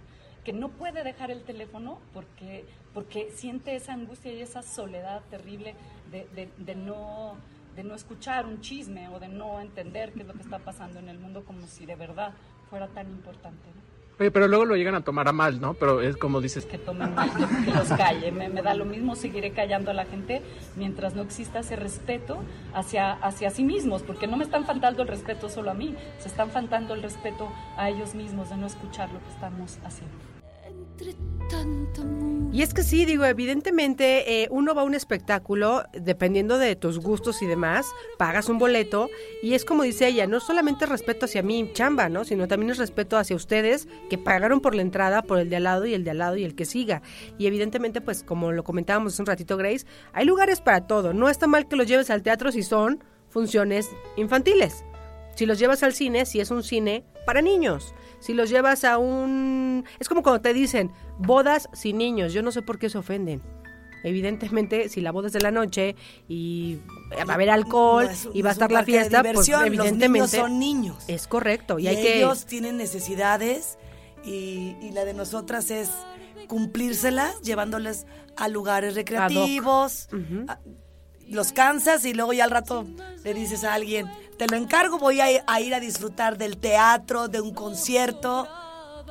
[0.43, 5.73] que no puede dejar el teléfono porque, porque siente esa angustia y esa soledad terrible
[6.11, 7.35] de, de- de no,
[7.75, 10.99] de no escuchar un chisme o de no entender qué es lo que está pasando
[10.99, 12.33] en el mundo como si de verdad
[12.69, 13.69] fuera tan importante.
[13.75, 13.85] ¿no?
[14.17, 15.73] Oye, pero luego lo llegan a tomar a mal, ¿no?
[15.73, 16.65] Pero es como dices.
[16.65, 17.29] Que tomen mal,
[17.65, 18.31] que los calle.
[18.31, 20.41] Me, me da lo mismo, seguiré callando a la gente
[20.77, 22.37] mientras no exista ese respeto
[22.73, 26.29] hacia, hacia sí mismos, porque no me están faltando el respeto solo a mí, se
[26.29, 30.34] están faltando el respeto a ellos mismos de no escuchar lo que estamos haciendo.
[32.55, 36.99] Y es que sí, digo, evidentemente eh, uno va a un espectáculo, dependiendo de tus
[36.99, 37.85] gustos y demás,
[38.17, 39.09] pagas un boleto
[39.43, 42.23] y es como dice ella, no solamente respeto hacia mí, chamba, ¿no?
[42.23, 45.63] Sino también es respeto hacia ustedes que pagaron por la entrada, por el de al
[45.63, 47.01] lado y el de al lado y el que siga.
[47.37, 51.13] Y evidentemente, pues como lo comentábamos hace un ratito, Grace, hay lugares para todo.
[51.13, 54.85] No está mal que los lleves al teatro si son funciones infantiles.
[55.35, 57.93] Si los llevas al cine, si es un cine para niños.
[58.25, 59.85] Si los llevas a un...
[59.99, 62.33] Es como cuando te dicen bodas sin niños.
[62.33, 63.41] Yo no sé por qué se ofenden.
[64.03, 65.95] Evidentemente, si la boda es de la noche
[66.27, 66.77] y
[67.27, 70.07] va a haber alcohol No es- y va a estar la fiesta, pues los evidentemente
[70.09, 71.03] niños son niños.
[71.07, 73.77] es correcto y, Y hay que ellos tienen necesidades
[74.23, 75.89] y, y la de nosotras es
[76.47, 78.05] cumplírselas llevándoles
[78.37, 80.07] a lugares recreativos.
[80.47, 80.59] a-
[81.27, 82.85] los cansas y luego ya al rato
[83.23, 84.07] le dices a alguien,
[84.37, 88.47] te lo encargo, voy a, ir a disfrutar del teatro, de un concierto,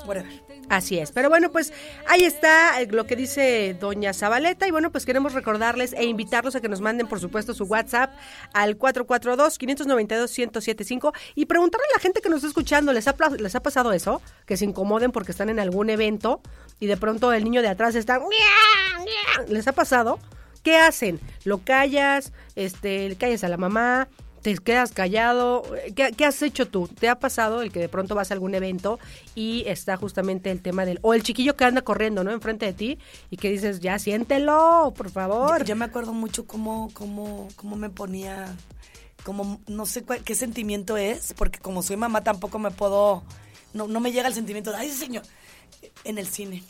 [0.06, 0.44] whatever.
[0.70, 1.74] Así es, pero bueno, pues
[2.08, 6.54] ahí está eh, lo que dice doña Zabaleta y bueno, pues queremos recordarles e invitarlos
[6.54, 8.14] a que nos manden por supuesto su WhatsApp
[8.54, 13.60] al 442-592-1075 y preguntarle a la gente que nos está escuchando, ¿les ha, ¿les ha
[13.60, 14.22] pasado eso?
[14.46, 16.40] Que se incomoden porque están en algún evento
[16.80, 18.20] y de pronto el niño de atrás está...
[19.48, 20.18] ¿Les ha pasado?
[20.64, 21.20] ¿Qué hacen?
[21.44, 22.32] ¿Lo callas?
[22.56, 24.08] Este, ¿Le callas a la mamá?
[24.42, 25.62] ¿Te quedas callado?
[25.94, 26.88] ¿Qué, qué has hecho tú?
[26.88, 28.98] ¿Te ha pasado el que de pronto vas a algún evento
[29.34, 30.98] y está justamente el tema del...
[31.02, 32.30] O el chiquillo que anda corriendo, ¿no?
[32.30, 32.98] Enfrente de ti
[33.30, 35.60] y que dices, ya siéntelo, por favor.
[35.60, 38.54] Yo, yo me acuerdo mucho cómo, cómo, cómo me ponía,
[39.22, 43.22] como no sé cuál- qué sentimiento es, porque como soy mamá tampoco me puedo,
[43.72, 45.22] no, no me llega el sentimiento de, ay señor,
[46.04, 46.62] en el cine.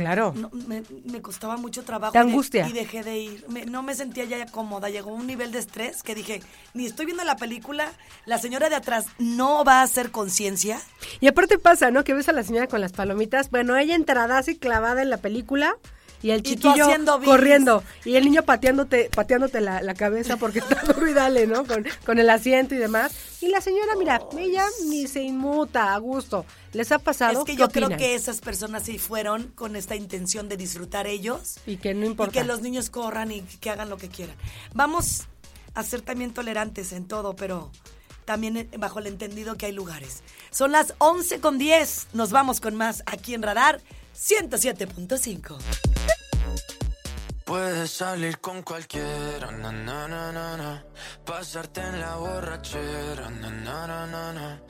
[0.00, 0.32] Claro.
[0.36, 2.12] No, me, me costaba mucho trabajo.
[2.12, 2.68] Te y de- angustia.
[2.68, 3.44] Y dejé de ir.
[3.48, 4.88] Me- no me sentía ya cómoda.
[4.90, 6.42] Llegó un nivel de estrés que dije,
[6.74, 7.90] ni estoy viendo la película,
[8.26, 10.80] la señora de atrás no va a hacer conciencia.
[11.20, 12.04] Y aparte pasa, ¿no?
[12.04, 13.50] Que ves a la señora con las palomitas.
[13.50, 15.74] Bueno, ella entrada así clavada en la película
[16.22, 16.86] y el chiquillo
[17.24, 17.82] corriendo.
[18.04, 21.64] Y el niño pateándote, pateándote la, la cabeza porque está duro y dale, ¿no?
[21.66, 23.12] Con, con el asiento y demás.
[23.40, 26.44] Y la señora, mira, ella ni se inmuta a gusto.
[26.72, 27.40] ¿Les ha pasado?
[27.40, 31.06] Es que ¿Qué yo creo que esas personas sí fueron con esta intención de disfrutar
[31.06, 31.56] ellos.
[31.66, 32.32] Y que no Y importa.
[32.32, 34.36] que los niños corran y que hagan lo que quieran.
[34.74, 35.22] Vamos
[35.74, 37.70] a ser también tolerantes en todo, pero
[38.26, 40.22] también eh, bajo el entendido que hay lugares.
[40.50, 42.08] Son las 11 con 10.
[42.12, 43.80] Nos vamos con más aquí en Radar
[44.14, 45.58] 107.5.
[47.44, 50.84] Puedes salir con cualquiera, na, na, na, na, na.
[51.24, 54.62] pasarte en la borrachera, na, na, na, na, na.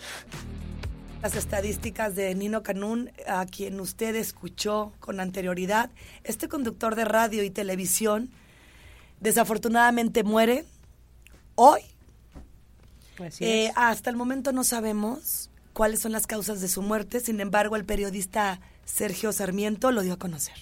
[1.23, 5.91] Las estadísticas de Nino Canún, a quien usted escuchó con anterioridad,
[6.25, 8.31] este conductor de radio y televisión
[9.21, 10.65] desafortunadamente muere
[11.57, 11.83] hoy.
[13.23, 13.73] Así Eh, es.
[13.77, 17.85] hasta el momento no sabemos cuáles son las causas de su muerte, sin embargo el
[17.85, 18.59] periodista
[18.91, 20.55] Sergio Sarmiento lo dio a conocer.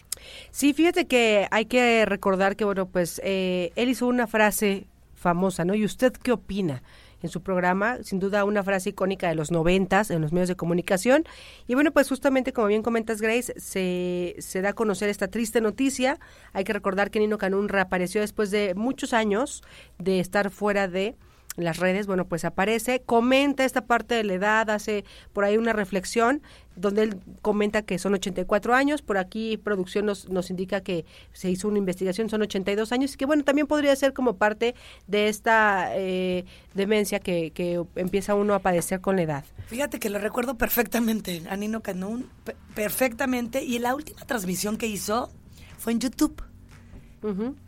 [0.51, 5.65] Sí, fíjate que hay que recordar que, bueno, pues eh, él hizo una frase famosa,
[5.65, 5.75] ¿no?
[5.75, 6.83] ¿Y usted qué opina?
[7.21, 10.55] En su programa, sin duda una frase icónica de los noventas en los medios de
[10.55, 11.25] comunicación.
[11.67, 15.61] Y bueno, pues justamente como bien comentas, Grace, se, se da a conocer esta triste
[15.61, 16.21] noticia.
[16.53, 19.65] Hay que recordar que Nino Canún reapareció después de muchos años
[19.99, 21.17] de estar fuera de
[21.65, 25.73] las redes, bueno, pues aparece, comenta esta parte de la edad, hace por ahí una
[25.73, 26.41] reflexión
[26.77, 31.51] donde él comenta que son 84 años, por aquí producción nos, nos indica que se
[31.51, 34.77] hizo una investigación, son 82 años, y que bueno, también podría ser como parte
[35.09, 36.45] de esta eh,
[36.75, 39.45] demencia que, que empieza uno a padecer con la edad.
[39.67, 44.87] Fíjate que lo recuerdo perfectamente a Nino Canún, pe- perfectamente, y la última transmisión que
[44.87, 45.31] hizo
[45.79, 46.43] fue en YouTube.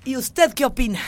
[0.04, 1.00] ¿Y usted qué opina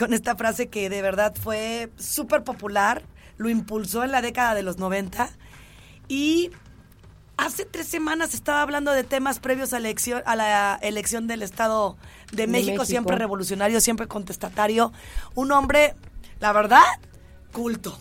[0.00, 3.04] con esta frase que de verdad fue súper popular?
[3.36, 5.28] Lo impulsó en la década de los 90
[6.08, 6.50] y
[7.36, 11.96] hace tres semanas estaba hablando de temas previos a, elección, a la elección del Estado
[12.32, 12.84] de México, México.
[12.86, 14.92] siempre revolucionario, siempre contestatario.
[15.34, 15.94] Un hombre,
[16.40, 16.82] la verdad,
[17.52, 17.98] culto.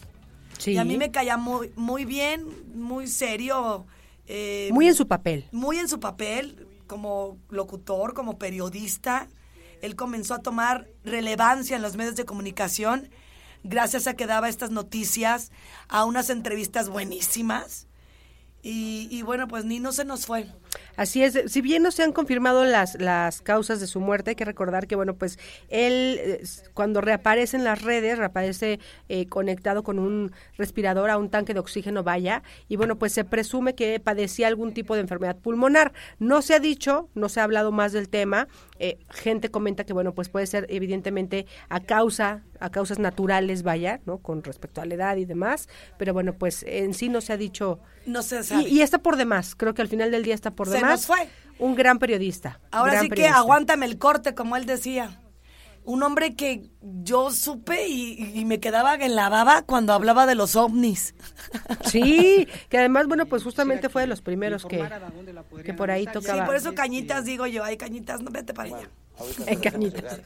[0.58, 0.72] Sí.
[0.72, 3.86] Y a mí me caía muy, muy bien, muy serio.
[4.26, 5.46] eh, Muy en su papel.
[5.52, 9.28] muy en su papel como locutor, como periodista.
[9.82, 13.10] Él comenzó a tomar relevancia en los medios de comunicación
[13.64, 15.52] gracias a que daba estas noticias,
[15.88, 17.88] a unas entrevistas buenísimas.
[18.62, 20.52] Y, bueno, pues Nino se nos fue.
[20.96, 24.36] Así es, si bien no se han confirmado las, las causas de su muerte, hay
[24.36, 25.40] que recordar que, bueno, pues
[25.70, 26.42] él
[26.74, 31.60] cuando reaparece en las redes, reaparece eh, conectado con un respirador a un tanque de
[31.60, 35.94] oxígeno, vaya, y bueno, pues se presume que padecía algún tipo de enfermedad pulmonar.
[36.20, 38.48] No se ha dicho, no se ha hablado más del tema,
[38.78, 44.02] eh, gente comenta que, bueno, pues puede ser evidentemente a causa, a causas naturales, vaya,
[44.06, 44.18] ¿no?
[44.20, 47.38] Con respecto a la edad y demás, pero bueno, pues en sí no se ha
[47.38, 47.80] dicho...
[48.06, 48.70] No se Y, sabe.
[48.70, 50.92] y está por demás, creo que al final del día está por Se demás.
[50.92, 51.30] nos fue.
[51.60, 52.60] Un gran periodista.
[52.72, 55.20] Ahora gran sí que aguántame el corte, como él decía.
[55.86, 60.36] Un hombre que yo supe y, y me quedaba en la baba cuando hablaba de
[60.36, 61.16] los ovnis.
[61.86, 64.88] Sí, que además, bueno, pues justamente fue de los primeros que,
[65.66, 66.46] que por ahí Sí, tocaba.
[66.46, 68.90] por eso cañitas digo yo, hay cañitas, no vete para allá.
[69.46, 70.22] En Cañitas.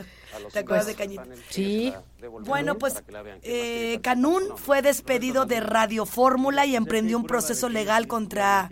[0.52, 1.28] ¿Te acuerdas Pues, de cañitas?
[1.50, 1.94] Sí.
[2.42, 3.04] Bueno, pues
[3.44, 8.72] eh, Canún fue despedido de Radio Fórmula y emprendió un proceso legal contra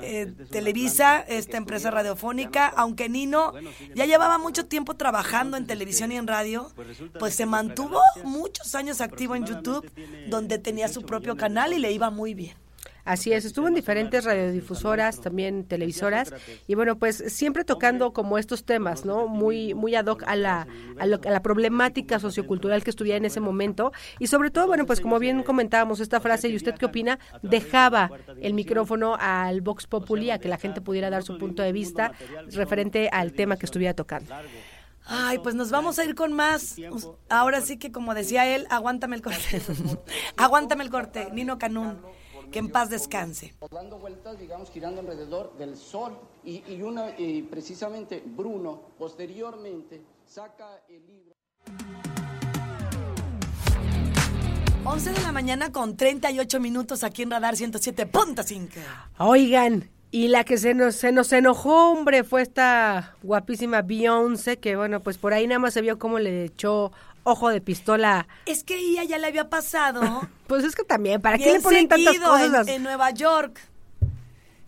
[0.00, 2.68] eh, Televisa, esta empresa radiofónica.
[2.68, 3.52] Aunque Nino
[3.94, 6.72] ya llevaba mucho tiempo trabajando en televisión y en radio,
[7.18, 9.90] pues se mantuvo muchos años activo en YouTube,
[10.28, 12.61] donde tenía su propio canal y le iba muy bien.
[13.04, 16.32] Así es, estuvo en diferentes radiodifusoras, también televisoras,
[16.68, 19.26] y bueno, pues siempre tocando como estos temas, ¿no?
[19.26, 23.24] Muy, muy ad hoc a la, a, lo- a la problemática sociocultural que estuviera en
[23.24, 23.90] ese momento,
[24.20, 27.18] y sobre todo, bueno, pues como bien comentábamos esta frase, ¿y usted qué opina?
[27.42, 28.08] Dejaba
[28.40, 32.12] el micrófono al Vox Populi, a que la gente pudiera dar su punto de vista
[32.52, 34.32] referente al tema que estuviera tocando.
[35.04, 36.76] Ay, pues nos vamos a ir con más.
[37.28, 39.60] Ahora sí que como decía él, aguántame el corte.
[40.36, 41.98] aguántame el corte, Nino Canún.
[42.52, 43.54] Que en paz descanse.
[43.70, 50.82] dando vueltas, digamos, girando alrededor del Sol y, y una, y precisamente Bruno posteriormente saca
[50.86, 51.32] el libro.
[54.84, 58.68] 11 de la mañana con 38 minutos aquí en Radar 107.5.
[59.18, 64.76] Oigan, y la que se nos, se nos enojó, hombre, fue esta guapísima Beyoncé, que
[64.76, 66.92] bueno, pues por ahí nada más se vio cómo le echó
[67.24, 68.26] ojo de pistola.
[68.46, 70.00] Es que ella ya le había pasado.
[70.52, 72.68] Pues es que también, ¿para qué le ponen tantas cosas?
[72.68, 73.58] en, en Nueva York.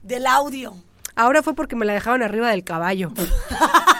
[0.02, 0.74] Del audio.
[1.14, 3.12] Ahora fue porque me la dejaron arriba del caballo.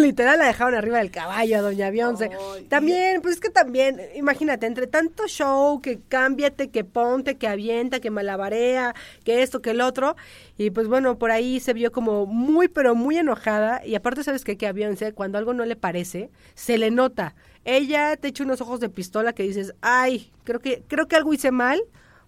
[0.00, 2.30] Literal la dejaron arriba del caballo a doña Beyoncé.
[2.68, 8.00] También, pues es que también, imagínate, entre tanto show, que cámbiate, que ponte, que avienta,
[8.00, 8.94] que malabarea,
[9.24, 10.16] que esto, que el otro.
[10.58, 13.84] Y pues bueno, por ahí se vio como muy, pero muy enojada.
[13.84, 14.56] Y aparte, ¿sabes qué?
[14.56, 17.34] Que a Beyoncé, cuando algo no le parece, se le nota.
[17.64, 21.34] Ella te echa unos ojos de pistola que dices, ay, creo que, creo que algo
[21.34, 21.80] hice mal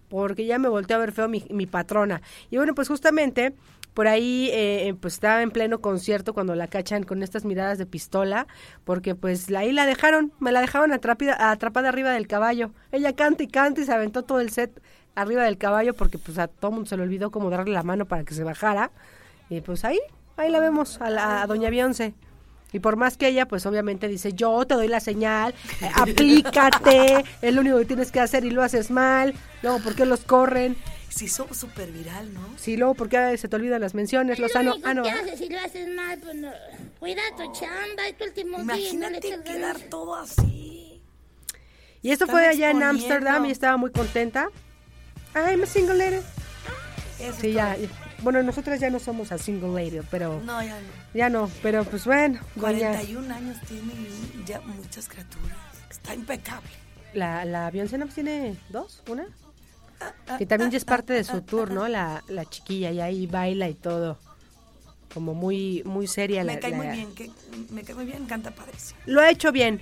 [0.09, 2.21] porque ya me volteó a ver feo mi, mi patrona.
[2.51, 3.53] Y bueno, pues justamente
[3.93, 7.85] por ahí eh, pues estaba en pleno concierto cuando la cachan con estas miradas de
[7.85, 8.47] pistola,
[8.83, 12.71] porque pues ahí la dejaron, me la dejaron atrapida, atrapada arriba del caballo.
[12.91, 14.81] Ella canta y canta y se aventó todo el set
[15.15, 18.05] arriba del caballo porque pues a todo mundo se le olvidó como darle la mano
[18.05, 18.91] para que se bajara.
[19.49, 19.99] Y pues ahí,
[20.37, 22.15] ahí la vemos a, la, a doña Beyoncé.
[22.71, 27.23] Y por más que ella, pues obviamente dice, yo te doy la señal, eh, aplícate,
[27.41, 29.35] es lo único que tienes que hacer y lo haces mal.
[29.61, 30.75] Luego, ¿por qué los corren?
[31.13, 32.41] Se hizo súper viral, ¿no?
[32.57, 34.39] Sí, luego, ¿por qué se te olvidan las menciones?
[34.39, 35.03] Lozano, Lo único ah, no.
[35.03, 36.51] que haces si lo haces mal, pues no.
[36.99, 38.65] Cuida tu chamba y tu último día.
[38.65, 39.89] no le Imagínate eches quedar ganas.
[39.89, 41.01] todo así.
[42.01, 42.81] Y esto Están fue allá en.
[42.83, 44.49] Ámsterdam y estaba muy contenta.
[45.35, 46.21] I'm a single lady.
[47.19, 47.77] Eso Sí, es ya.
[48.23, 50.41] Bueno, nosotras ya no somos a single lady, pero...
[50.45, 50.87] No, ya no.
[51.13, 52.89] Ya no, pero pues bueno, doña...
[52.93, 53.93] 41 años tiene
[54.45, 55.57] ya muchas criaturas.
[55.89, 56.69] Está impecable.
[57.13, 59.27] La, la Beyoncé no tiene dos, una.
[60.37, 61.87] Que también ya es parte de su tour, ¿no?
[61.87, 64.17] La, la chiquilla y ahí baila y todo.
[65.13, 67.29] Como muy, muy seria la, Me cae muy bien, que,
[67.69, 68.99] me cae muy bien, canta padrísimo.
[69.05, 69.81] Lo ha hecho bien.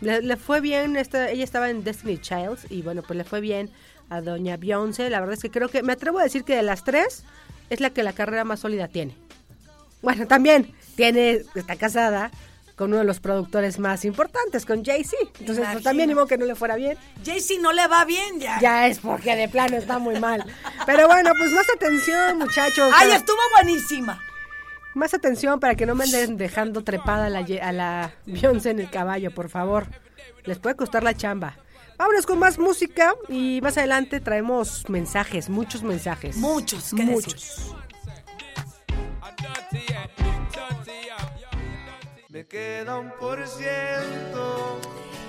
[0.00, 3.40] Le, le fue bien, esta, ella estaba en Destiny Childs y bueno, pues le fue
[3.40, 3.70] bien
[4.10, 5.08] a doña Beyoncé.
[5.10, 7.24] La verdad es que creo que, me atrevo a decir que de las tres
[7.70, 9.14] es la que la carrera más sólida tiene.
[10.02, 12.30] Bueno, también tiene, está casada
[12.76, 15.16] con uno de los productores más importantes, con Jay-Z.
[15.40, 16.96] Entonces, pues, también modo que no le fuera bien.
[17.24, 18.58] Jaycee no le va bien ya.
[18.60, 20.44] Ya es porque de plano está muy mal.
[20.86, 22.90] Pero bueno, pues más atención, muchachos.
[22.94, 24.20] Ay, Para- estuvo buenísima.
[24.94, 28.70] Más atención para que no me anden dejando trepada a la, ye- a la Beyoncé
[28.70, 29.86] en el caballo, por favor.
[30.44, 31.56] Les puede costar la chamba.
[31.98, 36.36] Vámonos con más música y más adelante traemos mensajes, muchos mensajes.
[36.36, 37.74] Muchos, ¿qué Muchos.
[42.32, 44.80] Me queda un por ciento.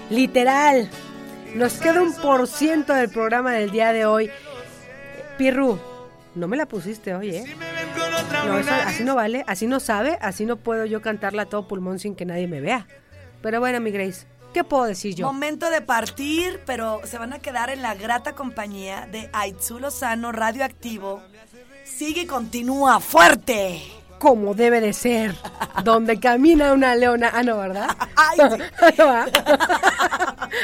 [0.10, 0.90] Literal.
[1.54, 4.32] Nos queda un por ciento del programa del día de hoy.
[5.38, 5.78] Pirru,
[6.34, 7.58] no me la pusiste hoy, ¿eh?
[8.46, 11.68] No, eso, así no vale, así no sabe, así no puedo yo cantarla a todo
[11.68, 12.88] pulmón sin que nadie me vea.
[13.42, 15.26] Pero bueno, mi Grace, ¿qué puedo decir yo?
[15.26, 20.32] Momento de partir, pero se van a quedar en la grata compañía de Aitzu Lozano,
[20.32, 21.22] radioactivo,
[21.84, 23.82] Sigue y continúa fuerte.
[24.24, 25.36] Como debe de ser.
[25.84, 27.30] Donde camina una leona.
[27.34, 27.90] Ah, no, ¿verdad?
[28.16, 28.40] Ay,
[28.98, 29.26] No, ¿ah?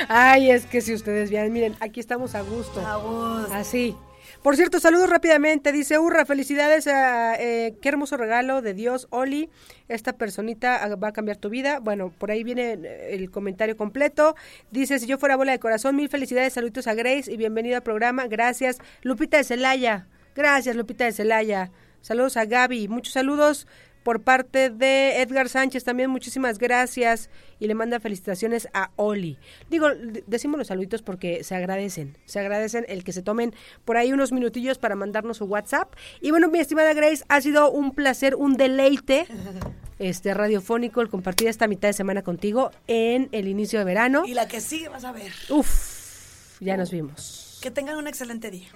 [0.08, 2.80] Ay, es que si ustedes vean, miren, aquí estamos a gusto.
[2.80, 3.54] A gusto.
[3.54, 3.98] Así.
[4.42, 5.74] Por cierto, saludos rápidamente.
[5.74, 6.88] Dice Urra, felicidades.
[6.88, 9.50] a, eh, qué hermoso regalo de Dios, Oli.
[9.90, 11.80] Esta personita ah, va a cambiar tu vida.
[11.80, 14.38] Bueno, por ahí viene eh, el comentario completo.
[14.72, 17.84] Dice, si yo fuera bola de corazón, mil felicidades, saluditos a Grace y bienvenido al
[17.84, 18.26] programa.
[18.28, 18.78] Gracias.
[19.02, 20.08] Lupita de Celaya.
[20.34, 21.72] Gracias, Lupita de Celaya.
[22.02, 22.88] Saludos a Gaby.
[22.88, 23.68] Muchos saludos
[24.04, 27.30] por parte de Edgar Sánchez también muchísimas gracias
[27.60, 29.38] y le manda felicitaciones a Oli.
[29.70, 29.90] Digo,
[30.26, 33.54] decimos los saluditos porque se agradecen, se agradecen el que se tomen
[33.86, 35.94] por ahí unos minutillos para mandarnos su WhatsApp.
[36.22, 39.28] Y bueno, mi estimada Grace, ha sido un placer, un deleite
[40.00, 44.24] este radiofónico el compartir esta mitad de semana contigo en el inicio de verano.
[44.26, 45.32] Y la que sigue vas a ver.
[45.50, 47.60] Uf, ya nos vimos.
[47.62, 48.70] Que tengan un excelente día.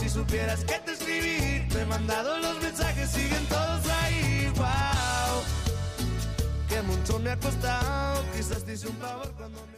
[0.00, 4.52] Si supieras que te escribí, te he mandado los mensajes, siguen todos ahí.
[4.56, 5.42] Wow,
[6.68, 8.24] qué mucho me ha costado.
[8.36, 9.70] Quizás te hice un favor cuando me.